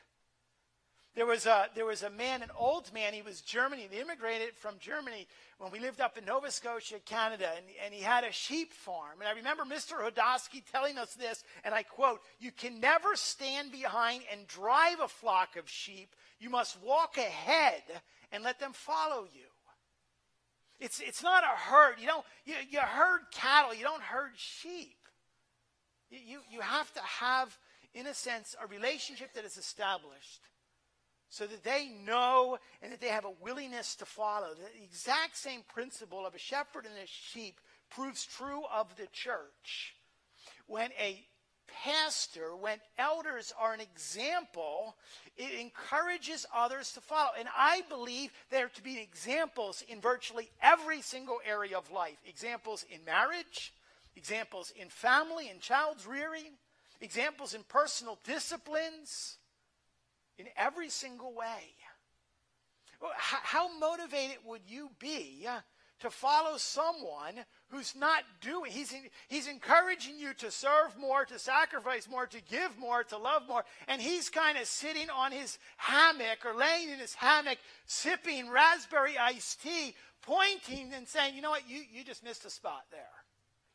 There 1.15 1.27
was, 1.27 1.47
a, 1.47 1.67
there 1.77 1.87
was 1.87 2.03
a 2.03 2.11
man, 2.11 2.43
an 2.43 2.51
old 2.59 2.93
man, 2.93 3.13
he 3.13 3.23
was 3.23 3.41
German. 3.41 3.79
He 3.79 4.01
immigrated 4.01 4.57
from 4.57 4.75
Germany 4.81 5.29
when 5.59 5.71
we 5.71 5.79
lived 5.79 6.01
up 6.01 6.19
in 6.19 6.25
Nova 6.25 6.51
Scotia, 6.51 6.99
Canada, 7.05 7.49
and, 7.57 7.67
and 7.85 7.95
he 7.95 8.03
had 8.03 8.25
a 8.25 8.33
sheep 8.33 8.73
farm. 8.73 9.21
And 9.21 9.29
I 9.29 9.33
remember 9.33 9.63
Mr. 9.65 9.93
Hodosky 9.93 10.65
telling 10.73 10.99
us 10.99 11.15
this, 11.15 11.45
and 11.63 11.73
I 11.73 11.85
quote, 11.85 12.21
You 12.41 12.51
can 12.51 12.81
never 12.81 13.15
stand 13.15 13.71
behind 13.71 14.25
and 14.33 14.49
drive 14.49 14.99
a 15.01 15.07
flock 15.07 15.57
of 15.57 15.71
sheep. 15.71 16.17
You 16.41 16.51
must 16.51 16.83
walk 16.83 17.17
ahead 17.17 17.83
and 18.33 18.43
let 18.43 18.59
them 18.59 18.73
follow 18.73 19.23
you. 19.33 19.47
It's, 20.81 20.99
it's 20.99 21.23
not 21.23 21.45
a 21.45 21.57
herd. 21.57 21.95
You, 22.01 22.09
don't, 22.09 22.25
you, 22.45 22.55
you 22.69 22.81
herd 22.81 23.21
cattle, 23.33 23.73
you 23.73 23.85
don't 23.85 24.03
herd 24.03 24.33
sheep. 24.35 24.99
You, 26.11 26.19
you, 26.27 26.39
you 26.51 26.61
have 26.61 26.93
to 26.95 27.01
have, 27.01 27.57
in 27.95 28.09
a 28.09 28.15
sense, 28.15 28.57
a 28.61 28.67
relationship 28.67 29.33
that 29.35 29.45
is 29.45 29.57
established 29.57 30.41
so 31.35 31.49
that 31.49 31.65
they 31.65 31.89
know 32.07 32.59
and 32.81 32.93
that 32.93 33.01
they 33.01 33.09
have 33.09 33.25
a 33.25 33.43
willingness 33.43 33.97
to 33.97 34.05
follow. 34.05 34.55
The 34.55 34.85
exact 34.85 35.37
same 35.37 35.63
principle 35.67 36.25
of 36.25 36.33
a 36.37 36.39
shepherd 36.39 36.87
and 36.87 36.95
a 36.95 37.09
sheep 37.09 37.61
proves 37.91 38.25
true 38.25 38.63
of 38.73 38.95
the 38.97 39.09
church. 39.13 39.97
When 40.69 40.91
a 40.93 41.27
pastor, 41.83 42.55
when 42.55 42.79
elders 42.99 43.53
are 43.59 43.75
an 43.75 43.81
example, 43.81 44.95
it 45.37 45.59
encourages 45.59 46.47
others 46.55 46.93
to 46.93 47.01
follow. 47.01 47.31
And 47.37 47.49
I 47.57 47.83
believe 47.89 48.31
there 48.51 48.69
to 48.69 48.83
be 48.83 49.01
examples 49.01 49.83
in 49.89 50.01
virtually 50.01 50.53
every 50.63 51.03
single 51.03 51.41
area 51.45 51.77
of 51.77 51.91
life 51.91 52.19
examples 52.25 52.87
in 52.89 53.05
marriage, 53.05 53.75
examples 54.15 54.73
in 54.81 54.89
family 54.89 55.49
and 55.49 55.61
child's 55.61 56.07
rearing, 56.07 56.53
examples 57.01 57.55
in 57.55 57.65
personal 57.65 58.21
disciplines 58.23 59.39
in 60.39 60.47
every 60.57 60.89
single 60.89 61.33
way. 61.33 61.75
How 63.19 63.69
motivated 63.79 64.39
would 64.47 64.63
you 64.67 64.91
be 64.99 65.47
uh, 65.49 65.61
to 66.01 66.11
follow 66.11 66.57
someone 66.57 67.35
who's 67.69 67.95
not 67.97 68.23
doing, 68.41 68.71
he's, 68.71 68.95
he's 69.29 69.47
encouraging 69.49 70.19
you 70.19 70.33
to 70.35 70.51
serve 70.51 70.97
more, 70.99 71.25
to 71.25 71.39
sacrifice 71.39 72.09
more, 72.09 72.27
to 72.27 72.43
give 72.43 72.79
more, 72.79 73.05
to 73.05 73.19
love 73.19 73.43
more, 73.49 73.65
and 73.89 74.01
he's 74.01 74.29
kind 74.29 74.59
of 74.59 74.67
sitting 74.67 75.11
on 75.11 75.33
his 75.33 75.59
hammock 75.77 76.45
or 76.45 76.55
laying 76.55 76.91
in 76.91 76.99
his 76.99 77.15
hammock, 77.15 77.59
sipping 77.87 78.49
raspberry 78.49 79.19
iced 79.19 79.63
tea, 79.63 79.95
pointing 80.23 80.93
and 80.95 81.07
saying, 81.07 81.35
you 81.35 81.43
know 81.43 81.51
what, 81.51 81.69
you, 81.69 81.83
you 81.93 82.05
just 82.05 82.25
missed 82.25 82.45
a 82.45 82.51
spot 82.51 82.85
there. 82.91 83.01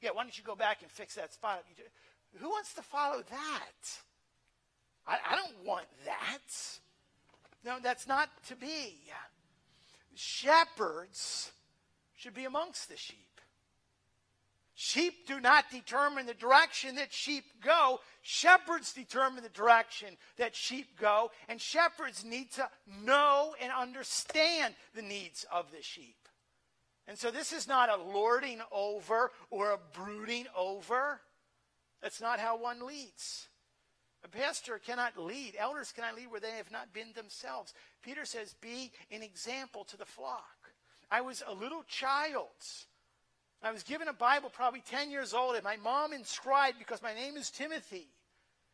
Yeah, 0.02 0.12
why 0.14 0.24
don't 0.24 0.38
you 0.38 0.44
go 0.44 0.56
back 0.56 0.82
and 0.82 0.90
fix 0.90 1.16
that 1.16 1.34
spot? 1.34 1.64
Who 2.40 2.50
wants 2.50 2.74
to 2.76 2.82
follow 2.82 3.22
that? 3.30 4.00
I, 5.10 5.18
I 5.32 5.36
don't 5.36 5.66
want 5.66 5.88
that. 6.06 6.80
No, 7.66 7.78
that's 7.82 8.08
not 8.08 8.30
to 8.48 8.56
be. 8.56 9.02
Shepherds 10.14 11.52
should 12.16 12.34
be 12.34 12.46
amongst 12.46 12.90
the 12.90 12.98
sheep. 12.98 13.26
Sheep 14.76 15.28
do 15.28 15.42
not 15.42 15.70
determine 15.70 16.26
the 16.26 16.34
direction 16.34 16.96
that 16.96 17.12
sheep 17.12 17.44
go. 17.62 18.00
Shepherds 18.22 18.94
determine 18.94 19.44
the 19.44 19.50
direction 19.50 20.16
that 20.38 20.56
sheep 20.56 20.98
go. 20.98 21.32
And 21.50 21.60
shepherds 21.60 22.24
need 22.24 22.52
to 22.54 22.70
know 23.04 23.56
and 23.62 23.74
understand 23.74 24.76
the 24.96 25.02
needs 25.02 25.46
of 25.52 25.70
the 25.72 25.82
sheep. 25.82 26.16
And 27.10 27.18
so 27.18 27.30
this 27.30 27.52
is 27.52 27.68
not 27.68 27.90
a 27.90 28.02
lording 28.02 28.62
over 28.72 29.32
or 29.50 29.72
a 29.72 29.80
brooding 29.92 30.46
over. 30.56 31.20
That's 32.02 32.22
not 32.22 32.40
how 32.40 32.58
one 32.58 32.86
leads. 32.86 33.49
A 34.24 34.28
pastor 34.28 34.80
cannot 34.80 35.18
lead. 35.18 35.56
Elders 35.58 35.92
cannot 35.92 36.16
lead 36.16 36.30
where 36.30 36.40
they 36.40 36.52
have 36.52 36.72
not 36.72 36.94
been 36.94 37.14
themselves. 37.16 37.74
Peter 38.04 38.26
says, 38.26 38.56
Be 38.62 38.92
an 39.12 39.24
example 39.24 39.86
to 39.86 39.98
the 39.98 40.06
flock. 40.06 40.44
I 41.10 41.22
was 41.22 41.42
a 41.48 41.54
little 41.54 41.84
child. 41.84 42.48
I 43.64 43.72
was 43.72 43.84
given 43.84 44.08
a 44.08 44.14
Bible 44.14 44.50
probably 44.50 44.82
10 44.82 45.12
years 45.12 45.34
old, 45.34 45.56
and 45.56 45.64
my 45.64 45.78
mom 45.78 46.14
inscribed 46.14 46.80
because 46.80 47.02
my 47.02 47.14
name 47.14 47.36
is 47.36 47.50
Timothy. 47.50 48.08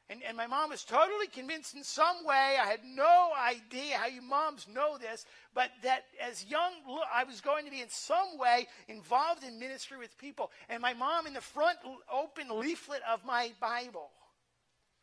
And, 0.07 0.21
and 0.27 0.37
my 0.37 0.45
mom 0.45 0.69
was 0.69 0.83
totally 0.83 1.25
convinced 1.25 1.75
in 1.75 1.83
some 1.83 2.23
way, 2.23 2.57
I 2.61 2.67
had 2.67 2.81
no 2.85 3.31
idea 3.35 3.97
how 3.97 4.05
you 4.05 4.21
moms 4.21 4.67
know 4.67 4.99
this, 4.99 5.25
but 5.55 5.71
that 5.81 6.03
as 6.21 6.45
young, 6.45 6.73
I 7.11 7.23
was 7.23 7.41
going 7.41 7.65
to 7.65 7.71
be 7.71 7.81
in 7.81 7.89
some 7.89 8.37
way 8.37 8.67
involved 8.87 9.43
in 9.43 9.59
ministry 9.59 9.97
with 9.97 10.15
people. 10.19 10.51
And 10.69 10.79
my 10.79 10.93
mom, 10.93 11.25
in 11.25 11.33
the 11.33 11.41
front 11.41 11.79
open 12.13 12.59
leaflet 12.59 13.01
of 13.09 13.25
my 13.25 13.51
Bible, 13.59 14.11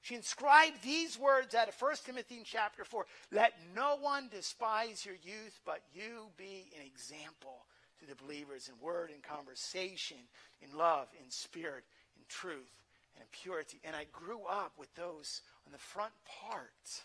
she 0.02 0.16
inscribed 0.16 0.82
these 0.82 1.16
words 1.16 1.54
out 1.54 1.68
of 1.68 1.80
1 1.80 1.94
Timothy 2.04 2.42
chapter 2.44 2.84
4 2.84 3.06
Let 3.30 3.54
no 3.74 3.96
one 4.00 4.28
despise 4.28 5.06
your 5.06 5.14
youth, 5.14 5.60
but 5.64 5.80
you 5.94 6.26
be 6.36 6.66
an 6.76 6.84
example 6.84 7.64
to 8.00 8.06
the 8.06 8.16
believers 8.16 8.68
in 8.68 8.84
word 8.84 9.10
and 9.14 9.22
conversation, 9.22 10.16
in 10.60 10.76
love, 10.76 11.06
in 11.22 11.30
spirit, 11.30 11.84
in 12.16 12.24
truth, 12.28 12.82
and 13.14 13.22
in 13.22 13.28
purity. 13.30 13.78
And 13.84 13.94
I 13.94 14.06
grew 14.12 14.40
up 14.50 14.72
with 14.76 14.92
those 14.96 15.40
on 15.66 15.72
the 15.72 15.78
front 15.78 16.12
part. 16.26 17.04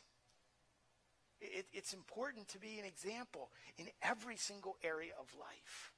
It, 1.40 1.68
it's 1.74 1.94
important 1.94 2.48
to 2.50 2.60
be 2.60 2.80
an 2.80 2.86
example 2.86 3.52
in 3.78 3.86
every 4.02 4.38
single 4.38 4.76
area 4.84 5.12
of 5.20 5.28
life. 5.40 5.92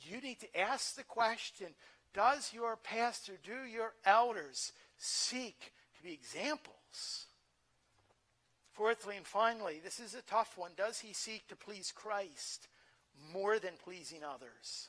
You 0.00 0.20
need 0.20 0.40
to 0.40 0.60
ask 0.60 0.96
the 0.96 1.04
question 1.04 1.68
Does 2.14 2.50
your 2.52 2.76
pastor, 2.76 3.34
do 3.44 3.64
your 3.70 3.92
elders 4.04 4.72
seek 4.98 5.72
to 5.96 6.02
be 6.02 6.12
examples? 6.12 7.26
Fourthly 8.72 9.16
and 9.16 9.26
finally, 9.26 9.80
this 9.82 9.98
is 9.98 10.14
a 10.14 10.22
tough 10.22 10.56
one. 10.56 10.72
Does 10.76 11.00
he 11.00 11.12
seek 11.12 11.48
to 11.48 11.56
please 11.56 11.92
Christ 11.94 12.68
more 13.32 13.58
than 13.58 13.72
pleasing 13.82 14.22
others? 14.22 14.88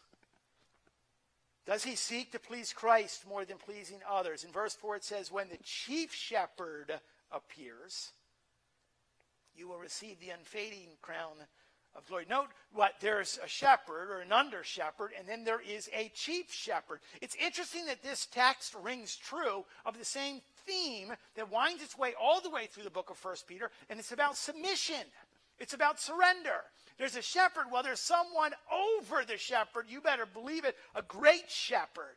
Does 1.66 1.84
he 1.84 1.96
seek 1.96 2.32
to 2.32 2.40
please 2.40 2.74
Christ 2.74 3.28
more 3.28 3.46
than 3.46 3.58
pleasing 3.58 4.00
others? 4.10 4.44
In 4.44 4.52
verse 4.52 4.76
4, 4.76 4.98
it 4.98 5.04
says, 5.04 5.32
When 5.32 5.50
the 5.50 5.58
chief 5.64 6.14
shepherd 6.14 7.00
appears, 7.32 8.12
you 9.56 9.68
will 9.68 9.78
receive 9.78 10.20
the 10.20 10.32
unfading 10.32 10.90
crown 11.02 11.36
of 12.00 12.08
glory. 12.08 12.26
Note 12.30 12.48
what 12.74 12.94
there's 13.02 13.40
a 13.44 13.48
shepherd 13.48 14.10
or 14.10 14.22
an 14.22 14.32
under 14.32 14.64
shepherd, 14.64 15.12
and 15.18 15.28
then 15.28 15.44
there 15.44 15.62
is 15.62 15.90
a 15.94 16.12
chief 16.16 16.52
shepherd. 16.52 17.00
It's 17.22 17.36
interesting 17.36 17.86
that 17.86 18.02
this 18.02 18.26
text 18.26 18.74
rings 18.82 19.16
true 19.16 19.66
of 19.86 19.98
the 19.98 20.06
same 20.06 20.42
theme 20.66 21.14
that 21.36 21.52
winds 21.52 21.84
its 21.84 21.98
way 21.98 22.14
all 22.20 22.42
the 22.42 22.50
way 22.50 22.66
through 22.66 22.84
the 22.84 22.90
book 22.90 23.10
of 23.10 23.18
First 23.18 23.48
Peter, 23.48 23.70
and 23.90 24.00
it's 24.00 24.12
about 24.12 24.38
submission. 24.38 25.06
It's 25.60 25.74
about 25.74 26.00
surrender. 26.00 26.64
There's 26.98 27.18
a 27.18 27.22
shepherd. 27.22 27.66
Well, 27.72 27.84
there's 27.84 28.00
someone 28.00 28.52
over 28.72 29.24
the 29.26 29.38
shepherd. 29.38 29.86
You 29.90 30.02
better 30.02 30.26
believe 30.26 30.66
it. 30.66 30.76
A 30.96 31.02
great 31.02 31.50
shepherd. 31.50 32.16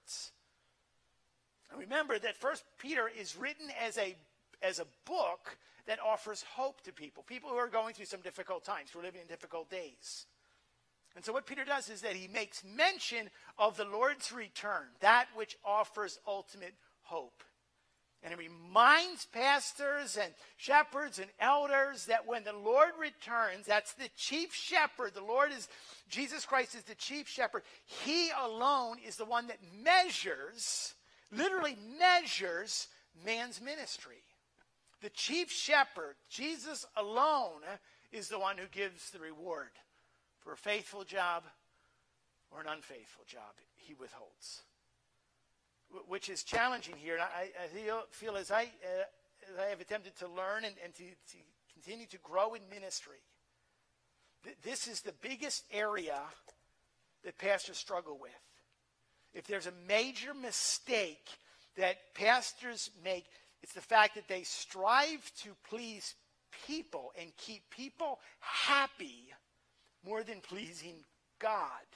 Remember 1.76 2.18
that 2.18 2.37
First 2.37 2.64
Peter 2.78 3.11
is 3.18 3.37
written 3.37 3.66
as 3.85 3.99
a 3.99 4.14
as 4.63 4.79
a 4.79 4.87
book 5.05 5.57
that 5.87 5.99
offers 6.01 6.45
hope 6.55 6.81
to 6.83 6.93
people, 6.93 7.23
people 7.23 7.51
who 7.51 7.57
are 7.57 7.69
going 7.69 7.95
through 7.95 8.07
some 8.07 8.21
difficult 8.21 8.65
times, 8.65 8.91
who 8.91 9.01
are 9.01 9.03
living 9.03 9.21
in 9.21 9.27
difficult 9.27 9.69
days. 9.71 10.27
And 11.15 11.25
so 11.25 11.33
what 11.33 11.47
Peter 11.47 11.65
does 11.65 11.91
is 11.91 12.03
that 12.03 12.17
he 12.17 12.29
makes 12.29 12.65
mention 12.65 13.29
of 13.59 13.77
the 13.77 13.85
Lord's 13.85 14.33
return, 14.33 14.85
that 15.01 15.27
which 15.35 15.57
offers 15.65 16.19
ultimate 16.27 16.75
hope. 17.03 17.43
And 18.23 18.33
he 18.33 18.49
reminds 18.49 19.27
pastors 19.27 20.17
and 20.17 20.33
shepherds 20.57 21.19
and 21.19 21.29
elders 21.41 22.07
that 22.07 22.27
when 22.27 22.45
the 22.45 22.53
Lord 22.53 22.91
returns, 22.99 23.67
that's 23.67 23.95
the 23.95 24.09
chief 24.17 24.55
shepherd. 24.55 25.13
The 25.15 25.25
Lord 25.25 25.51
is, 25.51 25.69
Jesus 26.09 26.47
Christ 26.47 26.77
is 26.77 26.85
the 26.85 26.95
chief 26.95 27.29
shepherd. 27.29 27.65
He 28.05 28.31
alone 28.41 28.99
is 29.05 29.17
the 29.17 29.25
one 29.25 29.49
that 29.49 29.59
measures, 29.83 30.95
literally 31.33 31.77
measures 31.99 32.87
man's 33.27 33.61
ministry. 33.61 34.23
The 35.03 35.11
chief 35.11 35.51
shepherd, 35.51 36.15
Jesus 36.31 36.87
alone, 36.97 37.63
is 38.13 38.29
the 38.29 38.39
one 38.39 38.57
who 38.57 38.67
gives 38.71 39.11
the 39.11 39.19
reward 39.19 39.71
for 40.41 40.53
a 40.53 40.57
faithful 40.57 41.05
job 41.05 41.45
or 42.51 42.61
an 42.61 42.69
unfaithful 42.69 43.25
job. 43.27 43.55
He 43.77 43.95
withholds 43.95 44.63
which 46.09 46.29
is 46.29 46.43
challenging 46.43 46.95
here. 46.97 47.15
And 47.15 47.23
I, 47.23 47.51
I 47.63 48.05
feel, 48.11 48.37
as, 48.37 48.51
I, 48.51 48.63
uh, 48.63 49.53
as 49.53 49.59
I 49.59 49.69
have 49.71 49.81
attempted 49.81 50.17
to 50.17 50.29
learn 50.29 50.65
and, 50.65 50.75
and 50.85 50.95
to, 50.95 51.05
to, 51.05 51.37
continue 51.75 52.07
to 52.07 52.19
grow 52.19 52.55
in 52.55 52.61
ministry, 52.71 53.19
th- 54.45 54.57
this 54.63 54.87
is 54.87 55.01
the 55.01 55.15
biggest 55.21 55.65
area 55.73 56.21
that 57.25 57.39
pastors 57.39 57.79
struggle 57.79 58.19
with. 58.21 58.31
If 59.35 59.47
there's 59.47 59.67
a 59.67 59.73
major 59.89 60.35
mistake 60.35 61.27
that 61.77 61.97
pastors 62.15 62.91
make, 63.03 63.25
it's 63.63 63.75
the 63.75 63.81
fact 63.81 64.15
that 64.17 64.29
they 64.29 64.43
strive 64.43 65.31
to 65.43 65.51
please 65.69 66.15
people 66.67 67.13
and 67.21 67.31
keep 67.37 67.63
people 67.71 68.19
happy 68.41 69.29
more 70.05 70.23
than 70.23 70.41
pleasing 70.41 70.97
God 71.39 71.87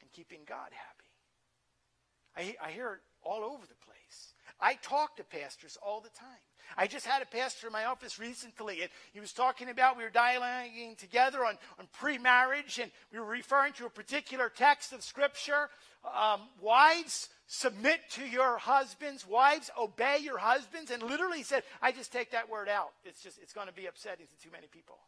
and 0.00 0.10
keeping 0.12 0.40
God 0.46 0.70
happy. 0.72 2.56
I, 2.62 2.66
I 2.66 2.70
hear 2.70 2.94
it 2.94 3.00
all 3.22 3.44
over 3.44 3.66
the 3.66 3.86
place. 3.86 4.34
I 4.60 4.74
talk 4.74 5.16
to 5.16 5.24
pastors 5.24 5.78
all 5.82 6.00
the 6.00 6.10
time. 6.10 6.28
I 6.76 6.86
just 6.86 7.06
had 7.06 7.22
a 7.22 7.26
pastor 7.26 7.66
in 7.66 7.72
my 7.72 7.84
office 7.84 8.18
recently, 8.18 8.82
and 8.82 8.90
he 9.12 9.20
was 9.20 9.32
talking 9.32 9.68
about, 9.68 9.96
we 9.96 10.04
were 10.04 10.10
dialoguing 10.10 10.96
together 10.96 11.44
on, 11.44 11.58
on 11.78 11.88
pre 11.92 12.18
marriage, 12.18 12.78
and 12.78 12.90
we 13.12 13.18
were 13.18 13.26
referring 13.26 13.72
to 13.74 13.86
a 13.86 13.90
particular 13.90 14.48
text 14.48 14.92
of 14.92 15.02
Scripture. 15.02 15.68
Um, 16.04 16.40
wives, 16.60 17.28
submit 17.46 18.00
to 18.12 18.24
your 18.24 18.58
husbands. 18.58 19.26
Wives, 19.26 19.70
obey 19.78 20.18
your 20.22 20.38
husbands. 20.38 20.90
And 20.90 21.02
literally 21.02 21.38
he 21.38 21.44
said, 21.44 21.62
I 21.80 21.92
just 21.92 22.12
take 22.12 22.30
that 22.32 22.48
word 22.48 22.68
out. 22.68 22.90
It's 23.04 23.22
just, 23.22 23.38
it's 23.42 23.52
going 23.52 23.68
to 23.68 23.72
be 23.72 23.86
upsetting 23.86 24.26
to 24.26 24.38
too 24.42 24.50
many 24.52 24.66
people. 24.66 24.98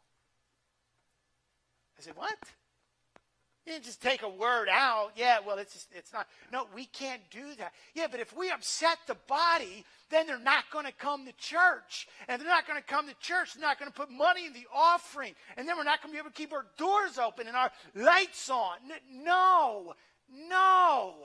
I 1.97 2.01
said, 2.01 2.15
What? 2.15 2.37
You 3.65 3.73
didn't 3.73 3.85
just 3.85 4.01
take 4.01 4.21
a 4.21 4.29
word 4.29 4.67
out. 4.71 5.13
Yeah, 5.15 5.39
well, 5.45 5.57
it's 5.57 5.73
just, 5.73 5.87
it's 5.91 6.13
not. 6.13 6.27
No, 6.53 6.67
we 6.75 6.85
can't 6.85 7.21
do 7.31 7.55
that. 7.57 7.73
Yeah, 7.95 8.05
but 8.11 8.19
if 8.19 8.35
we 8.37 8.51
upset 8.51 8.99
the 9.07 9.17
body, 9.27 9.83
then 10.11 10.27
they're 10.27 10.37
not 10.37 10.65
going 10.71 10.85
to 10.85 10.91
come 10.91 11.25
to 11.25 11.31
church. 11.33 12.07
And 12.27 12.39
they're 12.39 12.47
not 12.47 12.67
going 12.67 12.79
to 12.79 12.85
come 12.85 13.07
to 13.07 13.15
church. 13.15 13.55
They're 13.55 13.67
not 13.67 13.79
going 13.79 13.91
to 13.91 13.97
put 13.97 14.11
money 14.11 14.45
in 14.45 14.53
the 14.53 14.67
offering. 14.71 15.33
And 15.57 15.67
then 15.67 15.77
we're 15.77 15.83
not 15.83 16.03
going 16.03 16.11
to 16.11 16.15
be 16.15 16.19
able 16.19 16.29
to 16.29 16.35
keep 16.35 16.53
our 16.53 16.67
doors 16.77 17.17
open 17.17 17.47
and 17.47 17.57
our 17.57 17.71
lights 17.95 18.51
on. 18.51 18.77
No, 19.11 19.95
no. 20.47 21.15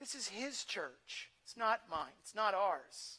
This 0.00 0.14
is 0.14 0.28
his 0.28 0.64
church. 0.64 1.30
It's 1.44 1.56
not 1.56 1.82
mine. 1.90 2.16
It's 2.22 2.34
not 2.34 2.54
ours. 2.54 3.18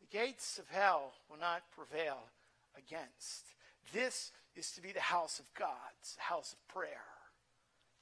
The 0.00 0.18
gates 0.18 0.58
of 0.58 0.68
hell 0.68 1.12
will 1.30 1.38
not 1.38 1.62
prevail 1.70 2.18
against. 2.76 3.54
This 3.92 4.32
is 4.56 4.72
to 4.72 4.82
be 4.82 4.92
the 4.92 5.00
house 5.00 5.38
of 5.38 5.46
God, 5.54 5.70
the 6.16 6.22
house 6.22 6.52
of 6.52 6.74
prayer. 6.74 7.04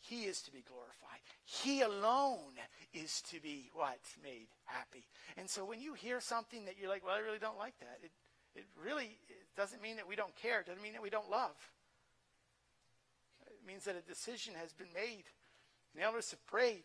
He 0.01 0.25
is 0.25 0.43
to 0.43 0.53
be 0.53 0.63
glorified. 0.67 1.21
He 1.45 1.81
alone 1.81 2.53
is 2.93 3.23
to 3.31 3.41
be 3.41 3.71
what? 3.75 4.01
Made 4.23 4.49
happy. 4.65 5.07
And 5.37 5.49
so 5.49 5.65
when 5.65 5.81
you 5.81 5.95
hear 5.95 6.21
something 6.21 6.67
that 6.67 6.75
you're 6.79 6.91
like, 6.91 7.05
well, 7.05 7.15
I 7.15 7.21
really 7.21 7.39
don't 7.39 7.59
like 7.59 7.79
that, 7.81 7.99
it, 8.03 8.11
it 8.55 8.65
really 8.83 9.19
it 9.29 9.47
doesn't 9.57 9.83
mean 9.83 9.97
that 9.97 10.09
we 10.09 10.17
don't 10.17 10.35
care. 10.37 10.61
It 10.61 10.67
doesn't 10.67 10.83
mean 10.83 10.93
that 10.93 11.03
we 11.03 11.11
don't 11.11 11.31
love. 11.31 11.57
It 13.47 13.67
means 13.67 13.85
that 13.85 13.97
a 13.97 14.07
decision 14.09 14.55
has 14.61 14.73
been 14.73 14.93
made. 14.95 15.25
The 15.95 16.03
elders 16.03 16.31
have 16.33 16.45
prayed. 16.47 16.85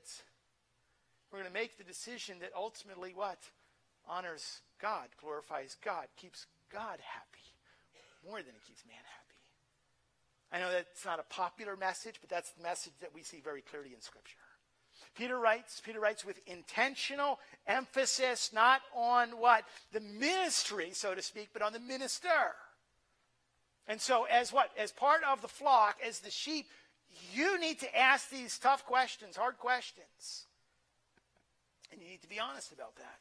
We're 1.32 1.40
going 1.40 1.52
to 1.52 1.60
make 1.60 1.78
the 1.78 1.84
decision 1.84 2.40
that 2.40 2.52
ultimately 2.56 3.14
what? 3.14 3.40
Honors 4.08 4.62
God, 4.82 5.08
glorifies 5.22 5.78
God, 5.84 6.08
keeps 6.18 6.48
God 6.72 7.00
happy 7.00 7.50
more 8.28 8.38
than 8.38 8.56
it 8.56 8.66
keeps 8.68 8.84
man 8.86 8.98
happy. 8.98 9.20
I 10.52 10.60
know 10.60 10.72
that's 10.72 11.06
not 11.06 11.20
a 11.20 11.34
popular 11.34 11.76
message, 11.76 12.16
but 12.20 12.30
that's 12.30 12.52
the 12.52 12.64
message 12.64 12.94
that 13.02 13.14
we 13.14 13.24
see 13.24 13.40
very 13.40 13.62
clearly 13.62 13.94
in 13.94 14.02
Scripture. 14.02 14.38
Peter 15.16 15.40
writes, 15.40 15.82
Peter 15.84 16.00
writes 16.00 16.26
with 16.26 16.40
intentional 16.46 17.40
emphasis 17.68 18.52
not 18.54 18.82
on 18.96 19.30
what? 19.40 19.64
The 19.94 20.02
ministry, 20.02 20.90
so 20.94 21.14
to 21.14 21.22
speak, 21.22 21.50
but 21.54 21.62
on 21.62 21.74
the 21.74 21.80
minister. 21.80 22.56
And 23.88 24.02
so 24.02 24.26
as 24.26 24.52
what? 24.52 24.72
As 24.78 24.92
part 24.92 25.22
of 25.24 25.42
the 25.42 25.48
flock, 25.48 25.98
as 26.06 26.20
the 26.20 26.32
sheep, 26.32 26.68
you 27.34 27.60
need 27.60 27.80
to 27.80 27.98
ask 27.98 28.30
these 28.30 28.58
tough 28.58 28.86
questions, 28.86 29.36
hard 29.36 29.58
questions. 29.58 30.46
And 31.92 32.02
you 32.02 32.08
need 32.08 32.22
to 32.22 32.30
be 32.30 32.40
honest 32.40 32.72
about 32.72 32.96
that. 32.98 33.20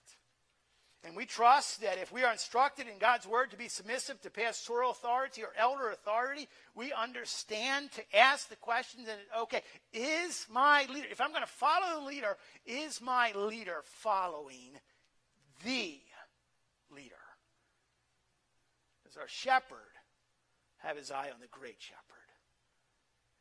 And 1.05 1.15
we 1.15 1.27
trust 1.27 1.81
that 1.83 1.99
if 1.99 2.11
we 2.11 2.25
are 2.25 2.33
instructed 2.33 2.89
in 2.89 2.99
God's 2.99 3.27
word 3.27 3.53
to 3.53 3.57
be 3.57 3.69
submissive 3.69 4.21
to 4.23 4.31
pastoral 4.31 4.91
authority 4.91 5.43
or 5.43 5.53
elder 5.57 5.91
authority, 5.91 6.49
we 6.75 6.93
understand 6.93 7.93
to 7.93 8.17
ask 8.17 8.49
the 8.49 8.57
questions 8.57 9.07
and, 9.09 9.19
okay, 9.43 9.63
is 9.93 10.47
my 10.51 10.87
leader, 10.93 11.07
if 11.11 11.21
I'm 11.21 11.31
going 11.31 11.43
to 11.43 11.47
follow 11.47 12.01
the 12.01 12.07
leader, 12.07 12.37
is 12.67 13.01
my 13.01 13.33
leader 13.33 13.83
following 13.85 14.73
the 15.65 16.01
leader? 16.91 17.15
Does 19.05 19.17
our 19.17 19.29
shepherd 19.29 19.79
have 20.79 20.97
his 20.97 21.13
eye 21.13 21.31
on 21.33 21.41
the 21.41 21.47
great 21.47 21.77
shepherd? 21.79 22.05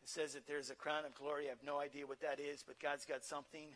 It 0.03 0.09
says 0.09 0.33
that 0.33 0.45
there's 0.47 0.69
a 0.69 0.75
crown 0.75 1.05
of 1.05 1.15
glory. 1.15 1.47
I 1.47 1.49
have 1.49 1.63
no 1.65 1.79
idea 1.79 2.05
what 2.05 2.21
that 2.21 2.39
is, 2.39 2.63
but 2.65 2.79
God's 2.79 3.05
got 3.05 3.25
something 3.25 3.67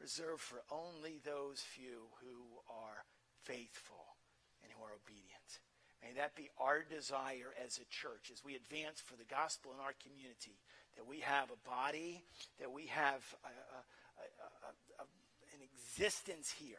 reserved 0.00 0.40
for 0.40 0.62
only 0.70 1.20
those 1.24 1.60
few 1.60 2.08
who 2.22 2.62
are 2.70 3.04
faithful 3.42 4.16
and 4.62 4.72
who 4.72 4.82
are 4.84 4.94
obedient. 4.94 5.60
May 6.02 6.12
that 6.20 6.36
be 6.36 6.48
our 6.58 6.82
desire 6.82 7.50
as 7.64 7.78
a 7.78 7.86
church 7.90 8.30
as 8.32 8.44
we 8.44 8.54
advance 8.54 9.00
for 9.00 9.16
the 9.16 9.28
gospel 9.28 9.72
in 9.74 9.80
our 9.80 9.94
community, 10.02 10.58
that 10.96 11.06
we 11.06 11.20
have 11.20 11.50
a 11.50 11.68
body, 11.68 12.22
that 12.60 12.70
we 12.70 12.86
have 12.86 13.22
a, 13.44 13.48
a, 13.48 15.02
a, 15.02 15.06
an 15.54 15.60
existence 15.62 16.54
here 16.58 16.76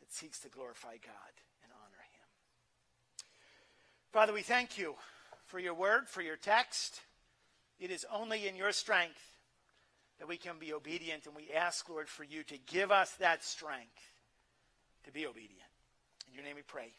that 0.00 0.12
seeks 0.12 0.40
to 0.40 0.48
glorify 0.48 0.96
God 0.96 1.34
and 1.62 1.72
honor 1.72 2.02
Him. 2.12 2.28
Father, 4.12 4.32
we 4.32 4.42
thank 4.42 4.78
you 4.78 4.94
for 5.46 5.58
your 5.58 5.74
word, 5.74 6.08
for 6.08 6.22
your 6.22 6.36
text. 6.36 7.00
It 7.78 7.90
is 7.90 8.06
only 8.12 8.48
in 8.48 8.56
your 8.56 8.72
strength 8.72 9.20
that 10.18 10.28
we 10.28 10.36
can 10.36 10.58
be 10.58 10.72
obedient, 10.72 11.26
and 11.26 11.34
we 11.34 11.50
ask, 11.54 11.88
Lord, 11.88 12.08
for 12.08 12.24
you 12.24 12.42
to 12.44 12.58
give 12.66 12.90
us 12.90 13.12
that 13.12 13.44
strength 13.44 14.12
to 15.04 15.12
be 15.12 15.26
obedient. 15.26 15.62
In 16.28 16.34
your 16.34 16.44
name 16.44 16.56
we 16.56 16.62
pray. 16.62 16.92